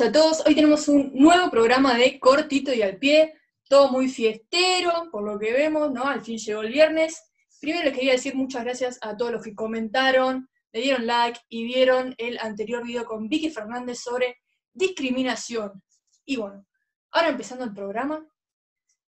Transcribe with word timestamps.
a 0.00 0.10
todos. 0.12 0.42
Hoy 0.46 0.54
tenemos 0.54 0.88
un 0.88 1.12
nuevo 1.14 1.50
programa 1.50 1.94
de 1.94 2.18
cortito 2.18 2.72
y 2.72 2.80
al 2.80 2.96
pie, 2.96 3.34
todo 3.68 3.90
muy 3.90 4.08
fiestero, 4.08 5.10
por 5.12 5.22
lo 5.22 5.38
que 5.38 5.52
vemos, 5.52 5.92
¿no? 5.92 6.04
Al 6.04 6.22
fin 6.22 6.38
llegó 6.38 6.62
el 6.62 6.72
viernes. 6.72 7.22
Primero 7.60 7.84
les 7.84 7.94
quería 7.94 8.12
decir 8.12 8.34
muchas 8.34 8.64
gracias 8.64 8.98
a 9.02 9.14
todos 9.14 9.32
los 9.32 9.42
que 9.42 9.54
comentaron, 9.54 10.48
le 10.72 10.80
dieron 10.80 11.06
like 11.06 11.40
y 11.50 11.64
vieron 11.64 12.14
el 12.16 12.38
anterior 12.38 12.82
video 12.82 13.04
con 13.04 13.28
Vicky 13.28 13.50
Fernández 13.50 13.98
sobre 13.98 14.38
discriminación. 14.72 15.82
Y 16.24 16.36
bueno, 16.36 16.64
ahora 17.10 17.28
empezando 17.28 17.64
el 17.64 17.74
programa, 17.74 18.26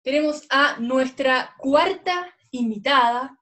tenemos 0.02 0.44
a 0.50 0.76
nuestra 0.80 1.54
cuarta 1.58 2.34
invitada, 2.50 3.38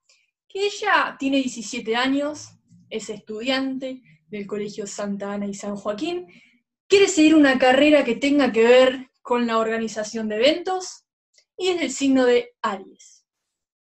que 0.46 0.66
ella 0.66 1.16
tiene 1.18 1.38
17 1.38 1.96
años, 1.96 2.50
es 2.90 3.08
estudiante 3.08 4.02
del 4.26 4.46
Colegio 4.46 4.86
Santa 4.86 5.32
Ana 5.32 5.46
y 5.46 5.54
San 5.54 5.76
Joaquín, 5.76 6.26
quiere 6.88 7.06
seguir 7.06 7.34
una 7.34 7.58
carrera 7.58 8.02
que 8.02 8.16
tenga 8.16 8.50
que 8.50 8.64
ver 8.64 9.10
con 9.20 9.46
la 9.46 9.58
organización 9.58 10.28
de 10.28 10.36
eventos 10.36 11.04
y 11.56 11.68
es 11.68 11.80
del 11.80 11.92
signo 11.92 12.24
de 12.24 12.56
Aries. 12.62 13.26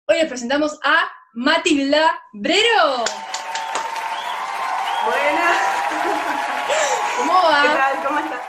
Hoy 0.06 0.18
les 0.18 0.28
presentamos 0.28 0.80
a 0.84 1.10
Matilda 1.34 2.22
Brero. 2.34 3.04
Buenas. 5.06 5.58
¿Cómo 7.18 7.34
va? 7.34 7.62
¿Qué 7.64 7.68
tal? 7.70 8.06
¿Cómo 8.06 8.20
estás? 8.20 8.42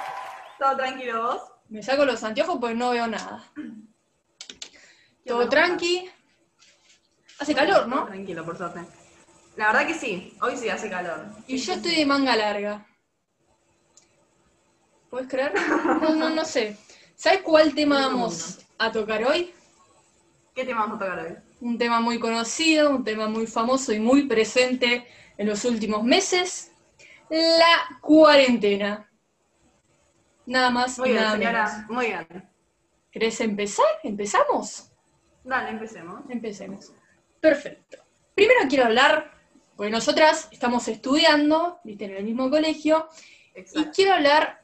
¿Todo 0.59 0.77
tranquilo 0.77 1.23
vos? 1.23 1.43
Me 1.71 1.83
saco 1.83 2.05
los 2.05 2.23
anteojos 2.23 2.59
porque 2.61 2.74
no 2.74 2.91
veo 2.91 3.07
nada. 3.07 3.43
¿Qué 3.57 5.30
Todo 5.30 5.49
tranqui. 5.49 6.11
Hace 7.38 7.55
calor, 7.55 7.88
¿no? 7.88 8.05
Tranquilo, 8.07 8.45
por 8.45 8.59
suerte. 8.59 8.80
La 9.57 9.69
verdad 9.69 9.87
que 9.87 9.95
sí, 9.95 10.37
hoy 10.43 10.57
sí 10.57 10.69
hace 10.69 10.91
calor. 10.91 11.27
Y 11.47 11.57
yo 11.57 11.73
estoy 11.73 11.95
de 11.95 12.07
manga 12.07 12.37
larga. 12.37 12.87
¿Puedes 15.15 15.29
creer? 15.29 15.52
No, 16.02 16.12
no, 16.16 16.30
no 16.30 16.45
sé. 16.45 16.76
¿Sabes 17.15 17.43
cuál 17.43 17.73
tema 17.73 18.09
vamos 18.09 18.59
a 18.79 18.90
tocar 18.90 19.23
hoy? 19.23 19.54
¿Qué 20.52 20.65
tema 20.65 20.80
vamos 20.80 20.96
a 20.96 21.04
tocar 21.04 21.18
hoy? 21.21 21.37
Un 21.60 21.79
tema 21.79 22.01
muy 22.01 22.18
conocido, 22.18 22.90
un 22.90 23.04
tema 23.04 23.29
muy 23.29 23.46
famoso 23.46 23.93
y 23.93 24.01
muy 24.01 24.26
presente 24.26 25.06
en 25.38 25.46
los 25.46 25.65
últimos 25.66 26.02
meses. 26.02 26.73
La 27.30 28.01
cuarentena. 28.01 29.09
Nada 30.46 30.71
más 30.71 30.98
Muy 30.98 31.10
bien, 31.10 31.23
nada 31.23 31.37
señora. 31.37 31.65
menos. 31.65 31.90
Muy 31.90 32.06
bien. 32.06 32.51
¿Querés 33.12 33.40
empezar? 33.40 33.87
¿Empezamos? 34.02 34.90
Dale, 35.45 35.71
empecemos. 35.71 36.23
Empecemos. 36.28 36.93
Perfecto. 37.40 37.99
Primero 38.34 38.62
quiero 38.68 38.87
hablar, 38.87 39.30
porque 39.76 39.93
nosotras 39.93 40.49
estamos 40.51 40.88
estudiando, 40.88 41.78
viste, 41.84 42.06
en 42.06 42.16
el 42.16 42.24
mismo 42.24 42.51
colegio, 42.51 43.09
y 43.54 43.84
quiero 43.90 44.15
hablar 44.15 44.63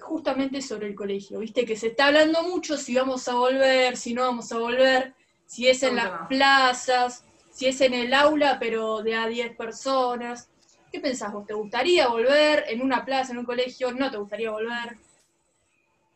justamente 0.00 0.62
sobre 0.62 0.88
el 0.88 0.94
colegio. 0.94 1.38
Viste 1.40 1.64
que 1.64 1.76
se 1.76 1.88
está 1.88 2.06
hablando 2.06 2.42
mucho 2.42 2.76
si 2.76 2.94
vamos 2.96 3.28
a 3.28 3.34
volver, 3.34 3.96
si 3.96 4.14
no 4.14 4.22
vamos 4.22 4.50
a 4.52 4.58
volver, 4.58 5.14
si 5.46 5.68
es 5.68 5.82
en 5.82 5.96
las 5.96 6.26
plazas, 6.28 7.24
si 7.50 7.66
es 7.66 7.80
en 7.80 7.94
el 7.94 8.12
aula, 8.14 8.58
pero 8.58 9.02
de 9.02 9.14
a 9.16 9.26
10 9.26 9.56
personas. 9.56 10.50
¿Qué 10.92 11.00
pensás 11.00 11.32
vos? 11.32 11.46
¿Te 11.46 11.54
gustaría 11.54 12.08
volver 12.08 12.64
en 12.68 12.82
una 12.82 13.04
plaza, 13.04 13.32
en 13.32 13.38
un 13.38 13.44
colegio? 13.44 13.92
¿No 13.92 14.10
te 14.10 14.16
gustaría 14.16 14.50
volver? 14.50 14.98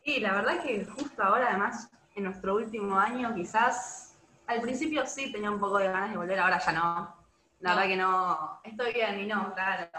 Y 0.03 0.19
la 0.19 0.33
verdad 0.33 0.61
que 0.61 0.85
justo 0.85 1.23
ahora, 1.23 1.49
además, 1.49 1.89
en 2.15 2.23
nuestro 2.25 2.55
último 2.55 2.97
año, 2.97 3.33
quizás, 3.33 4.15
al 4.47 4.61
principio 4.61 5.05
sí 5.05 5.31
tenía 5.31 5.49
un 5.51 5.59
poco 5.59 5.77
de 5.79 5.87
ganas 5.87 6.11
de 6.11 6.17
volver, 6.17 6.39
ahora 6.39 6.59
ya 6.63 6.71
no. 6.71 7.15
La 7.59 7.69
No. 7.71 7.75
verdad 7.77 7.89
que 7.89 7.97
no, 7.97 8.59
estoy 8.63 8.93
bien 8.93 9.19
y 9.21 9.25
no, 9.25 9.53
claro, 9.53 9.89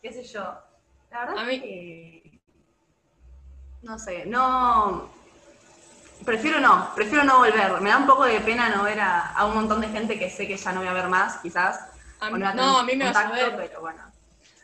qué 0.00 0.12
sé 0.12 0.24
yo. 0.24 0.42
La 1.10 1.20
verdad 1.26 1.38
A 1.38 1.44
mí- 1.44 1.60
que, 1.60 2.21
no 3.82 3.98
sé, 3.98 4.24
no, 4.26 5.10
prefiero 6.24 6.60
no, 6.60 6.90
prefiero 6.94 7.24
no 7.24 7.38
volver. 7.38 7.80
Me 7.80 7.90
da 7.90 7.98
un 7.98 8.06
poco 8.06 8.24
de 8.24 8.40
pena 8.40 8.68
no 8.68 8.84
ver 8.84 9.00
a, 9.00 9.28
a 9.32 9.44
un 9.46 9.54
montón 9.54 9.80
de 9.80 9.88
gente 9.88 10.18
que 10.18 10.30
sé 10.30 10.46
que 10.46 10.56
ya 10.56 10.72
no 10.72 10.80
voy 10.80 10.88
a 10.88 10.92
ver 10.92 11.08
más, 11.08 11.38
quizás. 11.38 11.80
A 12.20 12.30
mí- 12.30 12.38
no, 12.40 12.48
a 12.48 12.54
no, 12.54 12.62
tener 12.62 12.78
a 12.78 12.82
mí 12.84 12.96
me 12.96 13.04
vas 13.04 13.16
a 13.16 13.22
contacto, 13.24 13.56
ver. 13.56 13.68
Pero 13.68 13.80
bueno. 13.80 14.02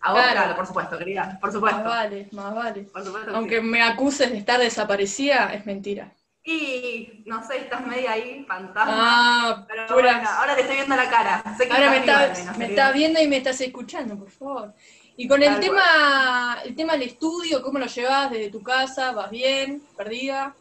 A 0.01 0.13
vos, 0.13 0.21
Claro. 0.21 0.33
claro, 0.33 0.57
por 0.57 0.67
supuesto, 0.67 0.99
querida, 0.99 1.39
por 1.41 1.49
Más 1.49 1.55
supuesto. 1.55 1.89
vale, 1.89 2.29
más 2.33 2.55
vale. 2.55 2.83
Por 2.85 3.05
supuesto 3.05 3.27
que 3.33 3.37
Aunque 3.37 3.61
sí. 3.61 3.67
me 3.67 3.83
acuses 3.83 4.31
de 4.31 4.39
estar 4.39 4.61
desaparecida, 4.61 5.53
es 5.53 5.67
mentira. 5.67 6.13
Y 6.45 7.25
no 7.27 7.45
sé, 7.47 7.59
estás 7.59 7.87
media 7.87 8.13
ahí, 8.13 8.45
fantasma. 8.49 8.95
Ah, 8.95 9.65
Pero 9.69 9.95
bueno, 9.95 10.09
ahora 10.31 10.55
te 10.55 10.61
estoy 10.63 10.77
viendo 10.77 10.97
la 10.97 11.11
cara. 11.11 11.43
Sé 11.59 11.67
que 11.69 11.75
Ahora 11.75 11.91
me, 11.91 11.97
estás 11.99 12.39
me 12.57 12.65
querida. 12.65 12.69
estás 12.69 12.95
viendo 12.95 13.21
y 13.21 13.29
me 13.29 13.37
estás 13.39 13.61
escuchando, 13.61 14.17
por 14.19 14.31
favor. 14.31 14.75
Y 15.21 15.27
con 15.27 15.43
el 15.43 15.59
tema, 15.59 16.59
el 16.65 16.77
tema 16.77 16.93
del 16.93 17.03
estudio, 17.03 17.61
¿cómo 17.61 17.81
lo 17.81 17.87
llevas 17.87 18.31
desde 18.31 18.51
tu 18.53 18.63
casa? 18.63 19.11
¿Vas 19.11 19.31
bien? 19.33 19.83
¿Perdida? 19.97 20.55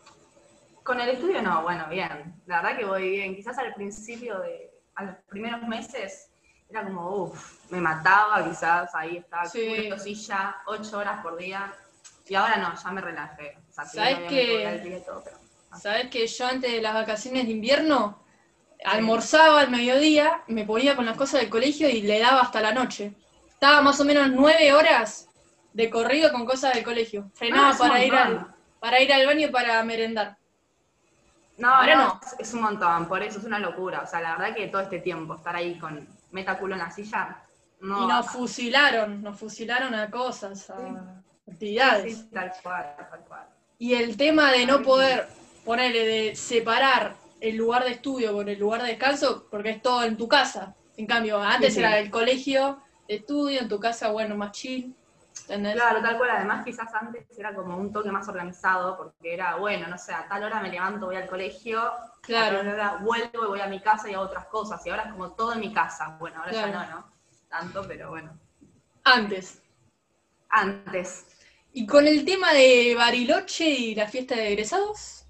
Con 0.81 0.99
el 0.99 1.09
estudio 1.09 1.43
no, 1.43 1.61
bueno, 1.61 1.85
bien. 1.91 2.33
La 2.47 2.63
verdad 2.63 2.75
que 2.79 2.85
voy 2.85 3.07
bien. 3.11 3.35
Quizás 3.35 3.55
al 3.59 3.75
principio 3.75 4.39
de, 4.39 4.71
a 4.95 5.03
los 5.03 5.15
primeros 5.29 5.61
meses, 5.67 6.31
era 6.71 6.83
como, 6.83 7.07
uff, 7.25 7.69
me 7.69 7.79
mataba 7.79 8.43
quizás, 8.49 8.95
ahí 8.95 9.17
estaba 9.17 9.45
Sí. 9.45 9.89
tosilla, 9.89 10.55
ocho 10.65 10.97
horas 10.97 11.21
por 11.21 11.37
día. 11.37 11.71
Y 12.27 12.33
ahora 12.33 12.57
no, 12.57 12.73
ya 12.83 12.89
me 12.91 13.01
relajé. 13.01 13.59
O 13.69 13.73
sea, 13.73 13.85
¿Sabes 13.85 14.15
todo, 15.05 15.23
pero- 15.23 15.23
¿Sabes 15.79 16.09
que 16.09 16.25
yo 16.25 16.47
antes 16.47 16.71
de 16.71 16.81
las 16.81 16.95
vacaciones 16.95 17.45
de 17.45 17.51
invierno 17.51 18.23
almorzaba 18.83 19.61
al 19.61 19.69
mediodía, 19.69 20.41
me 20.47 20.65
ponía 20.65 20.95
con 20.95 21.05
las 21.05 21.15
cosas 21.15 21.41
del 21.41 21.49
colegio 21.51 21.87
y 21.89 22.01
le 22.01 22.17
daba 22.19 22.41
hasta 22.41 22.59
la 22.59 22.73
noche? 22.73 23.13
Estaba 23.57 23.81
más 23.81 23.99
o 23.99 24.05
menos 24.05 24.29
nueve 24.29 24.71
horas 24.71 25.29
de 25.73 25.89
corrido 25.89 26.31
con 26.31 26.45
cosas 26.45 26.75
del 26.75 26.83
colegio. 26.83 27.31
Frenaba 27.33 27.71
Ah, 27.71 27.75
para 27.75 28.05
ir 28.05 28.13
al, 28.13 28.53
para 28.79 29.01
ir 29.01 29.11
al 29.11 29.25
baño 29.25 29.47
y 29.47 29.49
para 29.49 29.83
merendar. 29.83 30.37
No, 31.57 31.73
Ahora 31.73 31.95
no, 31.95 32.03
no. 32.05 32.21
Es, 32.37 32.53
un 32.53 32.61
montón, 32.61 33.07
por 33.07 33.23
eso 33.23 33.39
es 33.39 33.45
una 33.45 33.57
locura. 33.57 34.01
O 34.01 34.05
sea, 34.05 34.21
la 34.21 34.37
verdad 34.37 34.55
que 34.55 34.67
todo 34.67 34.83
este 34.83 34.99
tiempo 34.99 35.33
estar 35.33 35.55
ahí 35.55 35.79
con 35.79 36.07
meta 36.29 36.59
culo 36.59 36.75
en 36.75 36.81
la 36.81 36.91
silla, 36.91 37.43
no. 37.79 38.03
y 38.03 38.07
nos 38.07 38.27
fusilaron, 38.27 39.23
nos 39.23 39.39
fusilaron 39.39 39.95
a 39.95 40.11
cosas, 40.11 40.69
a 40.69 41.23
actividades. 41.49 42.15
Sí, 42.15 42.29
tal 42.31 42.53
cual, 42.61 42.95
tal 43.09 43.19
cual. 43.21 43.47
Y 43.79 43.95
el 43.95 44.17
tema 44.17 44.51
de 44.51 44.67
no 44.67 44.83
poder 44.83 45.27
ponerle, 45.65 46.05
de 46.05 46.35
separar 46.35 47.15
el 47.41 47.57
lugar 47.57 47.85
de 47.85 47.91
estudio 47.93 48.33
con 48.33 48.49
el 48.49 48.59
lugar 48.59 48.83
de 48.83 48.89
descanso, 48.89 49.47
porque 49.49 49.71
es 49.71 49.81
todo 49.81 50.03
en 50.03 50.15
tu 50.15 50.27
casa. 50.27 50.75
En 50.95 51.07
cambio, 51.07 51.41
antes 51.41 51.73
sí. 51.73 51.79
era 51.79 51.97
el 51.97 52.11
colegio 52.11 52.83
de 53.07 53.15
estudio, 53.15 53.61
en 53.61 53.69
tu 53.69 53.79
casa, 53.79 54.09
bueno, 54.09 54.35
más 54.35 54.51
chill. 54.51 54.95
¿Entendés? 55.43 55.75
Claro, 55.75 56.01
tal 56.01 56.17
cual. 56.17 56.31
Además, 56.31 56.65
quizás 56.65 56.93
antes 56.93 57.25
era 57.37 57.53
como 57.53 57.77
un 57.77 57.93
toque 57.93 58.11
más 58.11 58.27
organizado, 58.27 58.97
porque 58.97 59.33
era, 59.33 59.55
bueno, 59.55 59.87
no 59.87 59.97
sé, 59.97 60.13
a 60.13 60.27
tal 60.27 60.43
hora 60.43 60.59
me 60.61 60.69
levanto, 60.69 61.05
voy 61.05 61.15
al 61.15 61.27
colegio, 61.27 61.91
Claro. 62.21 62.57
a 62.57 62.59
tal 62.61 62.67
hora 62.73 62.97
vuelvo 63.01 63.45
y 63.45 63.47
voy 63.47 63.61
a 63.61 63.67
mi 63.67 63.79
casa 63.79 64.09
y 64.09 64.13
hago 64.13 64.23
otras 64.23 64.45
cosas. 64.47 64.85
Y 64.85 64.89
ahora 64.89 65.03
es 65.03 65.11
como 65.11 65.31
todo 65.33 65.53
en 65.53 65.59
mi 65.59 65.71
casa. 65.73 66.17
Bueno, 66.19 66.39
ahora 66.39 66.51
Claro. 66.51 66.71
ya 66.73 66.85
no, 66.85 66.89
¿no? 66.95 67.11
Tanto, 67.49 67.85
pero 67.87 68.09
bueno. 68.09 68.37
Antes. 69.03 69.61
Antes. 70.49 71.27
Y 71.73 71.85
con 71.85 72.07
el 72.07 72.25
tema 72.25 72.51
de 72.53 72.95
Bariloche 72.97 73.69
y 73.69 73.95
la 73.95 74.07
fiesta 74.07 74.35
de 74.35 74.49
egresados, 74.53 75.26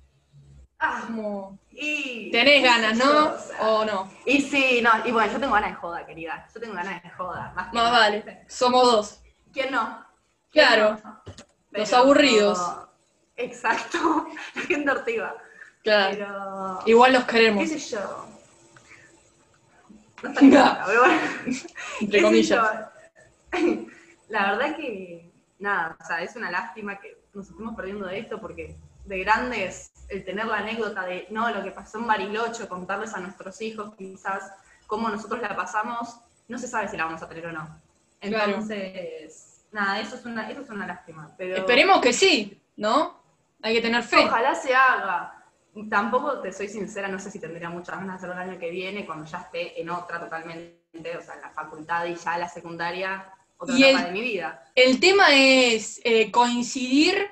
Ah, 0.79 1.03
como 1.07 1.57
y, 1.71 2.29
tenés 2.31 2.63
ganas, 2.63 2.97
¿no? 2.97 3.33
o 3.33 3.39
sea, 3.39 3.61
¿O 3.61 3.85
no? 3.85 4.11
Y 4.25 4.41
sí, 4.41 4.81
no, 4.81 4.91
y 5.05 5.11
bueno, 5.11 5.31
yo 5.31 5.39
tengo 5.39 5.53
ganas 5.53 5.71
de 5.71 5.75
joda, 5.75 6.05
querida. 6.05 6.47
Yo 6.53 6.59
tengo 6.59 6.75
ganas 6.75 7.01
de 7.01 7.09
joda. 7.11 7.51
Más, 7.55 7.73
nada. 7.73 7.91
vale, 7.91 8.45
somos 8.47 8.83
dos. 8.83 9.21
¿Quién 9.51 9.71
no? 9.71 10.05
¿Quién 10.51 10.65
Claro, 10.65 10.99
no? 11.03 11.21
los 11.71 11.93
aburridos. 11.93 12.59
Exacto, 13.35 14.27
la 14.55 14.61
gente 14.61 14.91
ortiva. 14.91 15.35
Claro. 15.83 16.15
Pero. 16.15 16.79
Igual 16.85 17.13
los 17.13 17.23
queremos, 17.25 17.63
¿Qué 17.63 17.79
sé 17.79 17.95
yo? 17.95 18.27
No 20.21 20.29
está 20.29 20.39
cerca, 20.41 20.83
pero 20.85 20.99
bueno. 21.01 21.21
entre 22.01 22.09
¿Qué 22.11 22.17
sé 22.17 22.23
comillas. 22.23 22.89
La 24.29 24.51
verdad 24.51 24.75
que, 24.75 25.31
nada, 25.59 25.97
o 25.99 26.05
sea, 26.05 26.21
es 26.21 26.35
una 26.35 26.51
lástima 26.51 26.99
que 26.99 27.17
nos 27.33 27.49
estemos 27.49 27.75
perdiendo 27.75 28.05
de 28.07 28.19
esto 28.19 28.41
porque 28.41 28.75
de 29.07 29.19
grandes, 29.19 29.91
el 30.09 30.23
tener 30.23 30.45
la 30.45 30.57
anécdota 30.57 31.03
de, 31.05 31.27
no, 31.29 31.49
lo 31.49 31.63
que 31.63 31.71
pasó 31.71 31.97
en 31.97 32.07
Bariloche, 32.07 32.67
contarles 32.67 33.13
a 33.13 33.19
nuestros 33.19 33.61
hijos 33.61 33.93
quizás 33.97 34.51
cómo 34.85 35.09
nosotros 35.09 35.41
la 35.41 35.55
pasamos, 35.55 36.17
no 36.47 36.57
se 36.57 36.67
sabe 36.67 36.87
si 36.87 36.97
la 36.97 37.05
vamos 37.05 37.21
a 37.21 37.27
tener 37.29 37.47
o 37.47 37.51
no. 37.51 37.67
Claro. 38.21 38.53
Entonces, 38.53 39.65
nada, 39.71 39.99
eso 39.99 40.15
es 40.15 40.25
una, 40.25 40.49
eso 40.49 40.61
es 40.61 40.69
una 40.69 40.87
lástima. 40.87 41.31
Pero 41.37 41.57
Esperemos 41.57 42.01
que 42.01 42.13
sí, 42.13 42.61
¿no? 42.77 43.21
Hay 43.61 43.73
que 43.75 43.81
tener 43.81 44.03
fe. 44.03 44.25
Ojalá 44.25 44.55
se 44.55 44.73
haga. 44.73 45.33
Tampoco 45.89 46.39
te 46.39 46.51
soy 46.51 46.67
sincera, 46.69 47.07
no 47.07 47.19
sé 47.19 47.29
si 47.29 47.39
tendría 47.39 47.69
muchas 47.69 47.97
ganas 47.97 48.13
de 48.21 48.27
hacerlo 48.27 48.41
el 48.41 48.49
año 48.49 48.59
que 48.59 48.71
viene, 48.71 49.05
cuando 49.05 49.25
ya 49.25 49.39
esté 49.39 49.79
en 49.79 49.89
otra 49.91 50.19
totalmente, 50.19 51.17
o 51.17 51.21
sea, 51.21 51.35
en 51.35 51.41
la 51.41 51.49
facultad 51.51 52.05
y 52.05 52.15
ya 52.15 52.37
la 52.37 52.49
secundaria, 52.49 53.31
otra 53.57 53.75
Y 53.75 53.83
etapa 53.83 53.99
el- 53.99 54.05
de 54.07 54.11
mi 54.13 54.21
vida. 54.21 54.63
El 54.73 54.99
tema 54.99 55.25
es 55.31 56.01
eh, 56.03 56.31
coincidir, 56.31 57.29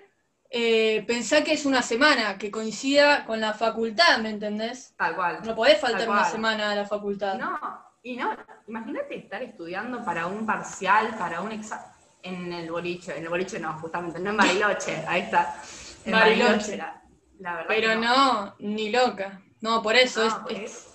eh, 0.57 1.03
pensar 1.05 1.43
que 1.43 1.51
es 1.53 1.65
una 1.65 1.81
semana, 1.81 2.37
que 2.37 2.49
coincida 2.49 3.25
con 3.25 3.41
la 3.41 3.53
facultad, 3.53 4.19
¿me 4.19 4.29
entendés? 4.29 4.93
Tal 4.97 5.13
cual. 5.13 5.39
No 5.43 5.53
podés 5.53 5.79
faltar 5.81 6.09
una 6.09 6.23
semana 6.23 6.71
a 6.71 6.75
la 6.75 6.85
facultad. 6.85 7.35
No, 7.37 7.59
y 8.03 8.15
no, 8.15 8.33
imagínate 8.65 9.17
estar 9.17 9.43
estudiando 9.43 10.03
para 10.05 10.27
un 10.27 10.45
parcial, 10.45 11.09
para 11.17 11.41
un 11.41 11.51
examen. 11.51 11.85
en 12.23 12.53
el 12.53 12.71
boliche, 12.71 13.17
en 13.17 13.23
el 13.23 13.29
boliche 13.29 13.59
no, 13.59 13.73
justamente, 13.79 14.17
no 14.19 14.29
en 14.29 14.37
Bariloche, 14.37 15.03
ahí 15.07 15.21
está. 15.23 15.61
En 16.05 16.11
Bariloche. 16.13 16.77
la, 16.77 17.01
la 17.39 17.51
verdad 17.55 17.67
Pero 17.67 17.95
no, 17.95 18.55
ni 18.59 18.89
loca. 18.91 19.41
No, 19.59 19.81
por 19.83 19.95
eso 19.97 20.21
No, 20.21 20.27
es, 20.27 20.33
porque 20.35 20.63
es, 20.65 20.71
es- 20.71 20.87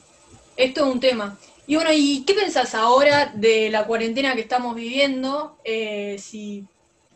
es 0.56 0.74
todo 0.74 0.86
un 0.90 1.00
tema. 1.00 1.36
Y 1.66 1.74
bueno, 1.76 1.90
¿y 1.92 2.24
qué 2.24 2.32
pensás 2.34 2.74
ahora 2.74 3.26
de 3.34 3.68
la 3.70 3.84
cuarentena 3.84 4.34
que 4.34 4.40
estamos 4.40 4.74
viviendo? 4.74 5.60
Eh, 5.64 6.16
si 6.18 6.66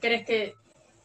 crees 0.01 0.25
que 0.27 0.55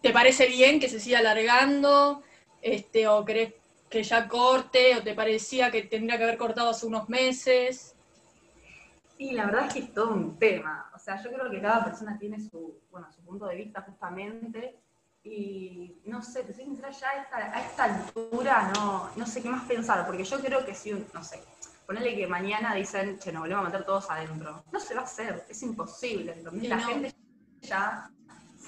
te 0.02 0.12
parece 0.12 0.48
bien 0.48 0.80
que 0.80 0.90
se 0.90 1.00
siga 1.00 1.20
alargando, 1.20 2.24
este, 2.62 3.08
o 3.08 3.24
crees 3.26 3.54
que 3.90 4.04
ya 4.04 4.28
corte, 4.28 4.96
o 4.96 5.04
te 5.04 5.14
parecía 5.14 5.72
que 5.72 5.84
tendría 5.84 6.18
que 6.18 6.24
haber 6.24 6.38
cortado 6.38 6.70
hace 6.70 6.86
unos 6.86 7.10
meses. 7.10 7.96
Y 9.18 9.32
la 9.32 9.46
verdad 9.48 9.66
es 9.68 9.74
que 9.74 9.80
es 9.80 9.94
todo 9.94 10.14
un 10.14 10.38
tema. 10.38 10.90
O 10.96 11.00
sea, 11.00 11.22
yo 11.22 11.32
creo 11.32 11.50
que 11.50 11.62
cada 11.62 11.84
persona 11.84 12.18
tiene 12.18 12.40
su, 12.40 12.80
bueno, 12.92 13.12
su 13.12 13.22
punto 13.22 13.48
de 13.48 13.56
vista 13.56 13.82
justamente. 13.82 14.80
Y 15.24 15.98
no 16.06 16.22
sé, 16.22 16.44
te 16.44 16.54
soy 16.54 16.64
sincera, 16.64 16.90
ya 16.92 17.10
a 17.10 17.22
esta, 17.24 17.38
a 17.38 17.62
esta 17.62 17.84
altura 17.84 18.72
no, 18.74 19.10
no 19.18 19.26
sé 19.26 19.42
qué 19.42 19.50
más 19.50 19.68
pensar, 19.68 20.06
porque 20.06 20.24
yo 20.24 20.40
creo 20.40 20.66
que 20.66 20.74
si, 20.74 20.94
no 21.14 21.24
sé, 21.24 21.44
ponele 21.86 22.16
que 22.16 22.26
mañana 22.26 22.74
dicen, 22.74 23.20
che, 23.20 23.34
nos 23.34 23.42
volvemos 23.42 23.66
a 23.66 23.70
meter 23.70 23.86
todos 23.86 24.10
adentro. 24.10 24.64
No 24.72 24.80
se 24.80 24.94
va 24.96 25.02
a 25.02 25.04
hacer, 25.04 25.46
es 25.50 25.62
imposible. 25.62 26.42
La 26.44 26.78
no. 26.78 26.88
gente 26.88 27.14
ya 27.62 28.10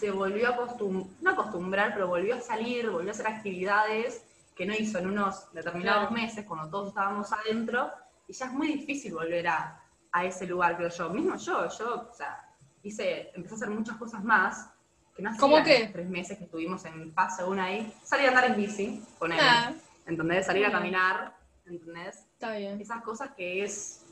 se 0.02 0.10
volvió 0.10 0.48
a 0.48 0.52
acostumbrar, 0.52 1.16
no 1.22 1.32
acostumbrar, 1.32 1.94
pero 1.94 2.08
volvió 2.08 2.36
a 2.36 2.42
salir, 2.42 2.90
volvió 2.90 3.10
a 3.10 3.12
hacer 3.14 3.28
actividades 3.28 4.24
que 4.56 4.66
no 4.66 4.74
hizo 4.74 4.98
en 4.98 5.08
unos 5.08 5.52
determinados 5.54 6.08
Claro. 6.10 6.16
meses 6.24 6.44
cuando 6.46 6.70
todos 6.72 6.90
estábamos 6.90 7.32
adentro, 7.32 7.92
y 8.28 8.34
ya 8.34 8.46
es 8.48 8.52
muy 8.52 8.68
difícil 8.74 9.14
volver 9.14 9.48
a, 9.48 9.80
a 10.12 10.26
ese 10.26 10.48
lugar, 10.48 10.76
creo 10.76 10.90
yo. 10.90 11.10
Mismo 11.10 11.36
yo, 11.38 11.70
yo, 11.70 12.08
o 12.12 12.14
sea, 12.16 12.44
hice, 12.82 13.30
empecé 13.36 13.54
a 13.54 13.58
hacer 13.58 13.70
muchas 13.70 13.96
cosas 13.98 14.24
más 14.24 14.68
que 15.16 15.22
no 15.22 15.30
hacía 15.30 15.40
¿Cómo 15.40 15.58
en 15.60 15.64
qué? 15.66 15.90
tres 15.94 16.10
meses 16.10 16.38
que 16.38 16.46
estuvimos 16.46 16.84
en 16.86 17.14
fase 17.14 17.44
una 17.44 17.66
ahí. 17.66 17.94
Salir 18.04 18.26
a 18.26 18.30
andar 18.30 18.46
en 18.46 18.56
bici, 18.56 19.04
con 19.20 19.32
él, 19.32 19.40
Ah, 19.40 19.72
¿entendés? 20.08 20.46
Salir 20.48 20.66
a 20.66 20.72
caminar, 20.72 21.36
¿entendés? 21.66 22.18
está 22.34 22.54
bien. 22.56 22.82
Esas 22.82 23.04
cosas 23.04 23.30
que 23.36 23.64
es, 23.64 24.04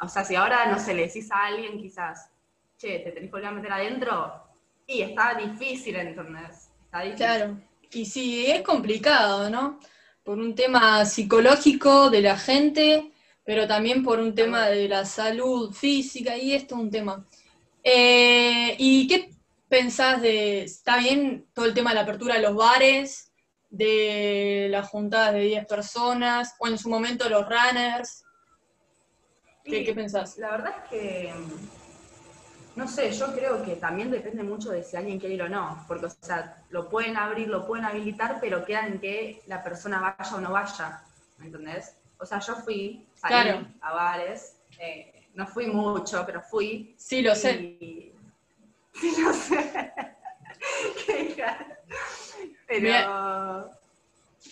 o 0.00 0.08
sea, 0.08 0.24
si 0.24 0.34
ahora, 0.36 0.66
no 0.66 0.78
sé, 0.78 0.92
le 0.94 1.06
decís 1.06 1.30
a 1.32 1.44
alguien 1.46 1.78
quizás, 1.80 2.28
che, 2.76 2.98
te 3.00 3.12
tenés 3.12 3.30
que 3.30 3.36
volver 3.36 3.46
a 3.48 3.52
meter 3.52 3.72
adentro, 3.72 4.41
y 4.86 5.02
está 5.02 5.34
difícil, 5.34 5.96
¿entendés? 5.96 6.70
Está 6.84 7.00
difícil. 7.00 7.16
Claro. 7.16 7.60
Y 7.90 8.06
sí, 8.06 8.46
es 8.46 8.62
complicado, 8.62 9.50
¿no? 9.50 9.78
Por 10.24 10.38
un 10.38 10.54
tema 10.54 11.04
psicológico 11.04 12.10
de 12.10 12.22
la 12.22 12.38
gente, 12.38 13.12
pero 13.44 13.66
también 13.66 14.02
por 14.02 14.18
un 14.18 14.34
tema 14.34 14.68
de 14.68 14.88
la 14.88 15.04
salud 15.04 15.72
física, 15.72 16.36
y 16.36 16.54
esto 16.54 16.74
es 16.74 16.80
un 16.80 16.90
tema. 16.90 17.26
Eh, 17.84 18.76
¿y 18.78 19.06
qué 19.08 19.30
pensás 19.68 20.22
de, 20.22 20.62
está 20.62 20.98
bien 20.98 21.46
todo 21.52 21.66
el 21.66 21.74
tema 21.74 21.90
de 21.90 21.96
la 21.96 22.02
apertura 22.02 22.36
de 22.36 22.42
los 22.42 22.54
bares, 22.54 23.32
de 23.68 24.68
las 24.70 24.88
juntadas 24.88 25.32
de 25.34 25.40
10 25.40 25.66
personas, 25.66 26.54
o 26.58 26.68
en 26.68 26.78
su 26.78 26.88
momento 26.88 27.28
los 27.28 27.46
runners? 27.48 28.24
¿Qué, 29.64 29.92
pensás? 29.94 30.38
La 30.38 30.50
verdad 30.50 30.74
es 30.84 30.90
que, 30.90 31.32
no 32.76 32.88
sé, 32.88 33.12
yo 33.12 33.32
creo 33.34 33.62
que 33.62 33.76
también 33.76 34.10
depende 34.10 34.42
mucho 34.42 34.70
de 34.70 34.82
si 34.82 34.96
alguien 34.96 35.18
quiere 35.18 35.34
ir 35.34 35.42
o 35.42 35.48
no, 35.48 35.84
porque, 35.86 36.06
o 36.06 36.10
sea, 36.20 36.64
lo 36.70 36.88
pueden 36.88 37.16
abrir, 37.16 37.48
lo 37.48 37.66
pueden 37.66 37.84
habilitar, 37.84 38.38
pero 38.40 38.64
queda 38.64 38.86
en 38.86 38.98
que 39.00 39.42
la 39.46 39.62
persona 39.62 40.00
vaya 40.00 40.36
o 40.36 40.40
no 40.40 40.52
vaya, 40.52 41.02
¿me 41.38 41.46
entendés? 41.46 41.96
O 42.18 42.24
sea, 42.26 42.38
yo 42.38 42.54
fui, 42.56 43.06
salí 43.14 43.34
Claro. 43.34 43.66
a 43.80 43.92
bares, 43.92 44.56
eh, 44.78 45.26
no 45.34 45.46
fui 45.46 45.66
mucho, 45.66 46.22
pero 46.24 46.40
fui. 46.40 46.94
Sí, 46.98 47.22
lo 47.22 47.34
sé. 47.34 47.78
Sí, 48.94 49.10
lo 49.22 49.32
sé. 49.32 49.92
Qué. 51.06 51.34
Pero... 52.66 53.70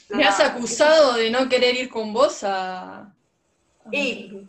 Me, 0.08 0.16
me 0.16 0.24
has 0.24 0.40
acusado 0.40 1.14
de 1.14 1.30
no 1.30 1.48
querer 1.48 1.74
ir 1.76 1.88
con 1.90 2.12
vos 2.12 2.42
a... 2.42 3.00
a- 3.02 3.14
Y- 3.92 4.48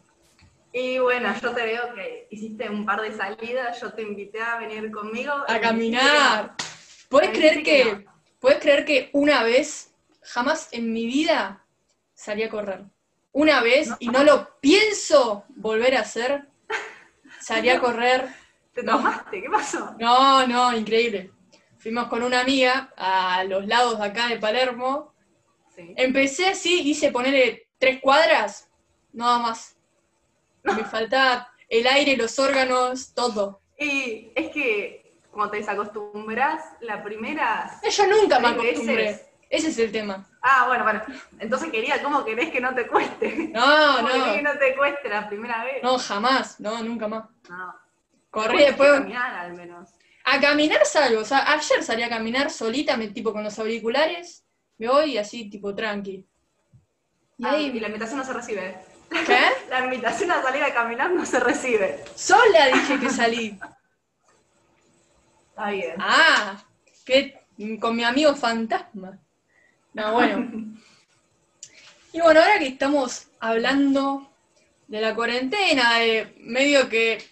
Y 0.74 1.00
bueno, 1.00 1.34
yo 1.42 1.52
te 1.54 1.64
veo 1.64 1.94
que 1.94 2.28
hiciste 2.30 2.70
un 2.70 2.86
par 2.86 3.02
de 3.02 3.12
salidas, 3.16 3.80
yo 3.82 3.92
te 3.94 4.04
invité 4.04 4.42
a 4.42 4.58
venir 4.58 4.90
conmigo. 4.92 5.34
a 5.48 5.60
caminar. 5.60 6.56
¿Puedes 7.10 7.32
creer 7.32 7.62
que, 7.64 8.06
puedes 8.40 8.60
creer 8.60 8.86
que 8.86 9.10
una 9.14 9.44
vez, 9.44 9.94
jamás 10.22 10.70
en 10.72 10.94
mi 10.94 11.06
vida, 11.06 11.66
salí 12.14 12.44
a 12.44 12.50
correr? 12.50 12.84
Una 13.34 13.62
vez, 13.62 13.90
No. 13.90 13.98
y 14.00 14.08
no 14.08 14.24
lo 14.24 14.60
pienso 14.62 15.44
volver 15.50 15.96
a 15.98 16.02
hacer, 16.02 16.48
salí 17.42 17.70
a 17.70 17.80
correr. 17.82 18.30
¿Te 18.74 18.84
No. 18.84 18.94
tomaste? 18.94 19.42
¿Qué 19.42 19.50
pasó? 19.50 19.94
No, 20.00 20.48
no, 20.48 20.76
increíble. 20.76 21.32
Fuimos 21.78 22.08
con 22.08 22.24
una 22.24 22.42
amiga 22.42 22.94
a 22.96 23.44
los 23.44 23.66
lados 23.68 24.00
de 24.00 24.06
acá 24.06 24.28
de 24.28 24.38
Palermo. 24.38 25.14
Sí. 25.76 25.94
Empecé 25.98 26.48
así, 26.48 26.82
hice 26.90 27.12
ponerle 27.12 27.68
tres 27.78 28.00
cuadras, 28.00 28.70
nada 29.12 29.40
más. 29.40 29.76
Me 30.76 30.86
faltaba 30.86 31.50
el 31.70 31.88
aire, 31.88 32.18
los 32.18 32.38
órganos, 32.40 33.14
todo. 33.14 33.62
Y 33.78 34.32
es 34.36 34.52
que, 34.52 35.20
como 35.32 35.50
te 35.50 35.58
desacostumbras, 35.58 36.64
la 36.82 37.04
primera. 37.04 37.80
Yo 37.90 38.08
nunca 38.08 38.40
me 38.40 38.50
acostumbré. 38.50 38.96
veces. 38.96 39.28
Ese 39.50 39.68
es 39.68 39.78
el 39.80 39.92
tema. 39.92 40.26
Ah, 40.42 40.66
bueno, 40.68 40.84
bueno. 40.84 41.02
Entonces 41.40 41.70
quería, 41.72 42.02
¿cómo 42.02 42.24
querés 42.24 42.52
que 42.52 42.62
no 42.62 42.74
te 42.74 42.88
cueste? 42.88 43.50
No, 43.54 43.62
¿Cómo 43.98 44.08
querés 44.08 44.24
que 44.24 44.42
no, 44.42 44.54
no 44.54 44.60
te 44.60 44.76
cueste 44.76 45.10
la 45.10 45.28
primera 45.28 45.64
vez? 45.66 45.84
no, 45.84 45.98
jamás, 45.98 46.60
no, 46.60 46.82
nunca 46.84 47.08
más. 47.08 47.26
No. 47.50 47.76
Corrí 48.30 48.60
después 48.60 48.90
caminar 48.94 49.34
al 49.34 49.54
menos. 49.54 49.90
a 50.24 50.40
caminar 50.40 50.86
salgo, 50.86 51.20
o 51.20 51.26
sea, 51.26 51.52
ayer 51.52 51.84
salí 51.84 52.02
a 52.02 52.08
caminar 52.10 52.50
solita, 52.50 52.96
me 52.96 53.10
tipo 53.10 53.34
con 53.34 53.44
los 53.44 53.60
auriculares, 53.60 54.46
me 54.78 54.88
voy 54.88 55.18
así 55.18 55.50
tipo 55.50 55.76
tranqui. 55.76 56.26
Y 57.38 57.46
Ah, 57.46 57.58
y 57.58 57.66
ahí, 57.72 57.80
la 57.80 57.88
invitación 57.88 58.20
no 58.20 58.26
se 58.26 58.32
recibe. 58.32 58.78
¿qué? 59.10 59.40
La 59.72 59.86
invitación 59.86 60.30
a 60.30 60.42
salir 60.42 60.62
a 60.64 60.74
caminar 60.74 61.12
no 61.12 61.26
se 61.26 61.40
recibe. 61.40 62.04
Sola 62.14 62.68
dije 62.74 63.00
que 63.00 63.10
salí. 63.10 63.58
Está 65.48 65.70
bien. 65.70 65.96
Ah, 65.98 66.62
que 67.06 67.40
con 67.80 67.96
mi 67.96 68.04
amigo 68.04 68.36
fantasma. 68.36 69.18
No, 69.94 70.12
bueno. 70.12 70.76
Y 72.12 72.20
bueno, 72.20 72.42
ahora 72.42 72.60
que 72.60 72.68
estamos 72.68 73.28
hablando 73.40 74.30
de 74.90 75.00
la 75.00 75.16
cuarentena, 75.16 76.00
de 76.00 76.36
medio 76.40 76.90
que 76.90 77.24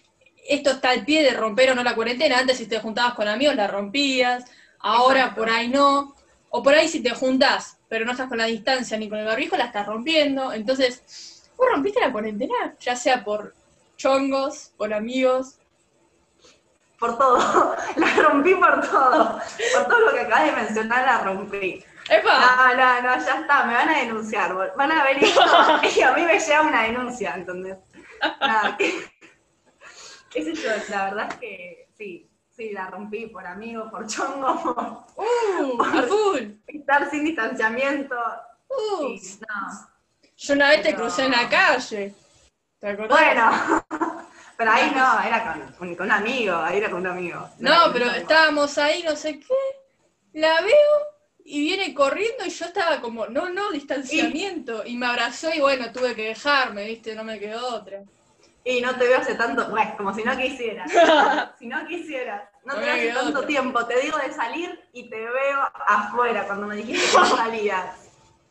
esto 0.48 0.72
está 0.72 0.92
al 0.92 1.04
pie 1.04 1.24
de 1.24 1.31
romper 1.31 1.72
o 1.72 1.76
no 1.76 1.84
la 1.84 1.94
cuarentena. 1.94 2.40
Antes 2.40 2.60
si 2.60 2.68
te 2.68 2.80
juntabas 2.80 3.16
con 3.16 3.28
amigos 3.28 3.56
la 3.58 3.68
rompías, 3.68 4.46
ahora 4.80 5.24
Exacto. 5.24 5.42
por 5.42 5.50
ahí 5.50 5.68
no. 5.68 6.16
O 6.52 6.64
por 6.64 6.74
ahí 6.74 6.88
si 6.88 7.04
te 7.04 7.10
juntás, 7.10 7.80
pero 7.90 8.06
no 8.06 8.14
estás 8.14 8.30
con 8.30 8.38
la 8.38 8.46
distancia 8.46 8.98
ni 8.98 9.10
con 9.10 9.19
el 9.19 9.26
barbijo, 9.26 9.58
la 9.58 9.66
estás 9.66 9.86
rompiendo. 9.86 10.54
Entonces, 10.54 11.39
¿vos 11.59 11.68
rompiste 11.69 11.99
la 11.99 12.11
cuarentena? 12.11 12.75
Ya 12.80 12.95
sea 12.95 13.23
por 13.23 13.54
chongos, 13.97 14.73
por 14.78 14.94
amigos. 14.94 15.59
Por 16.97 17.18
todo. 17.18 17.75
La 17.95 18.16
rompí 18.16 18.56
por 18.56 18.81
todo. 18.81 19.39
Por 19.75 19.85
todo 19.87 19.99
lo 19.99 20.13
que 20.13 20.19
acabas 20.21 20.45
de 20.45 20.51
mencionar, 20.51 21.06
la 21.06 21.23
rompí. 21.23 21.83
¡Epa! 22.09 22.73
No, 22.73 22.75
no, 22.75 23.01
no, 23.01 23.25
ya 23.25 23.39
está, 23.39 23.63
me 23.66 23.73
van 23.73 23.89
a 23.89 23.99
denunciar. 23.99 24.54
Van 24.75 24.92
a 24.92 25.04
ver 25.04 25.23
esto 25.23 25.42
y 25.97 26.01
a 26.01 26.13
mí 26.13 26.23
me 26.23 26.39
llega 26.39 26.61
una 26.61 26.83
denuncia, 26.83 27.35
¿entendés? 27.35 27.78
Nada, 28.42 28.75
qué, 28.78 29.09
qué 30.30 30.44
sé 30.44 30.54
yo, 30.56 30.69
la 30.89 31.06
verdad 31.06 31.30
es 31.30 31.35
que 31.35 31.89
sí, 31.97 32.30
sí, 32.49 32.71
la 32.71 32.87
rompí 32.87 33.28
por 33.28 33.47
amigos, 33.47 33.89
por 33.89 34.06
chongo, 34.07 35.06
¡Uh! 35.16 35.81
Estar 36.68 37.09
sin 37.09 37.23
distanciamiento. 37.23 38.16
¡Uh! 38.68 39.18
Sí, 39.18 39.39
no. 39.47 39.99
Yo 40.42 40.54
una 40.54 40.69
vez 40.69 40.81
te 40.81 40.90
Pero- 40.92 41.02
crucé 41.04 41.26
en 41.26 41.31
la 41.31 41.50
calle. 41.50 42.14
¿Te 42.80 42.88
acordás? 42.90 43.19
Bueno, 43.19 43.86
pero 44.58 44.72
ahí 44.72 44.92
no, 44.96 45.19
era 45.22 45.54
con, 45.54 45.74
con, 45.74 45.96
con 45.96 46.06
un 46.08 46.12
amigo, 46.14 46.56
ahí 46.56 46.78
era 46.78 46.90
con 46.90 47.02
un 47.02 47.08
amigo. 47.08 47.50
No, 47.60 47.92
pero 47.92 48.06
estábamos 48.12 48.78
ahí, 48.78 49.04
no 49.04 49.16
sé 49.18 49.40
qué. 49.40 49.54
La 50.34 50.62
veo 50.62 50.74
y 51.44 51.60
viene 51.62 51.94
corriendo 51.94 52.46
y 52.46 52.50
yo 52.52 52.66
estaba 52.66 53.02
como, 53.02 53.28
no, 53.28 53.50
no, 53.50 53.72
distanciamiento. 53.72 54.86
Y 54.86 54.96
me 54.96 55.08
abrazó 55.08 55.54
y 55.54 55.60
bueno, 55.60 55.92
tuve 55.92 56.16
que 56.16 56.28
dejarme, 56.30 56.86
viste, 56.86 57.16
no 57.16 57.24
me 57.26 57.38
quedó 57.40 57.76
otra. 57.76 58.02
Y 58.64 58.80
no 58.81 58.96
te 58.96 59.08
veo 59.08 59.19
hace 59.19 59.36
tanto, 59.36 59.68
bueno, 59.69 59.94
como 59.98 60.14
si 60.14 60.24
no 60.24 60.38
quisieras. 60.38 60.90
si 61.60 61.66
no 61.68 61.86
quisieras, 61.86 62.44
no 62.64 62.76
No 62.76 62.80
te 62.80 62.86
veo 62.86 62.94
hace 62.94 63.12
tanto 63.14 63.40
otra. 63.40 63.48
tiempo. 63.48 63.86
Te 63.88 64.00
digo 64.00 64.18
de 64.19 64.31
salir 64.34 64.80
y 64.94 65.10
te 65.10 65.18
veo 65.18 65.60
afuera 65.88 66.46
cuando 66.46 66.68
me 66.68 66.76
dijiste 66.78 67.06
que 67.18 67.26
salías. 67.36 68.08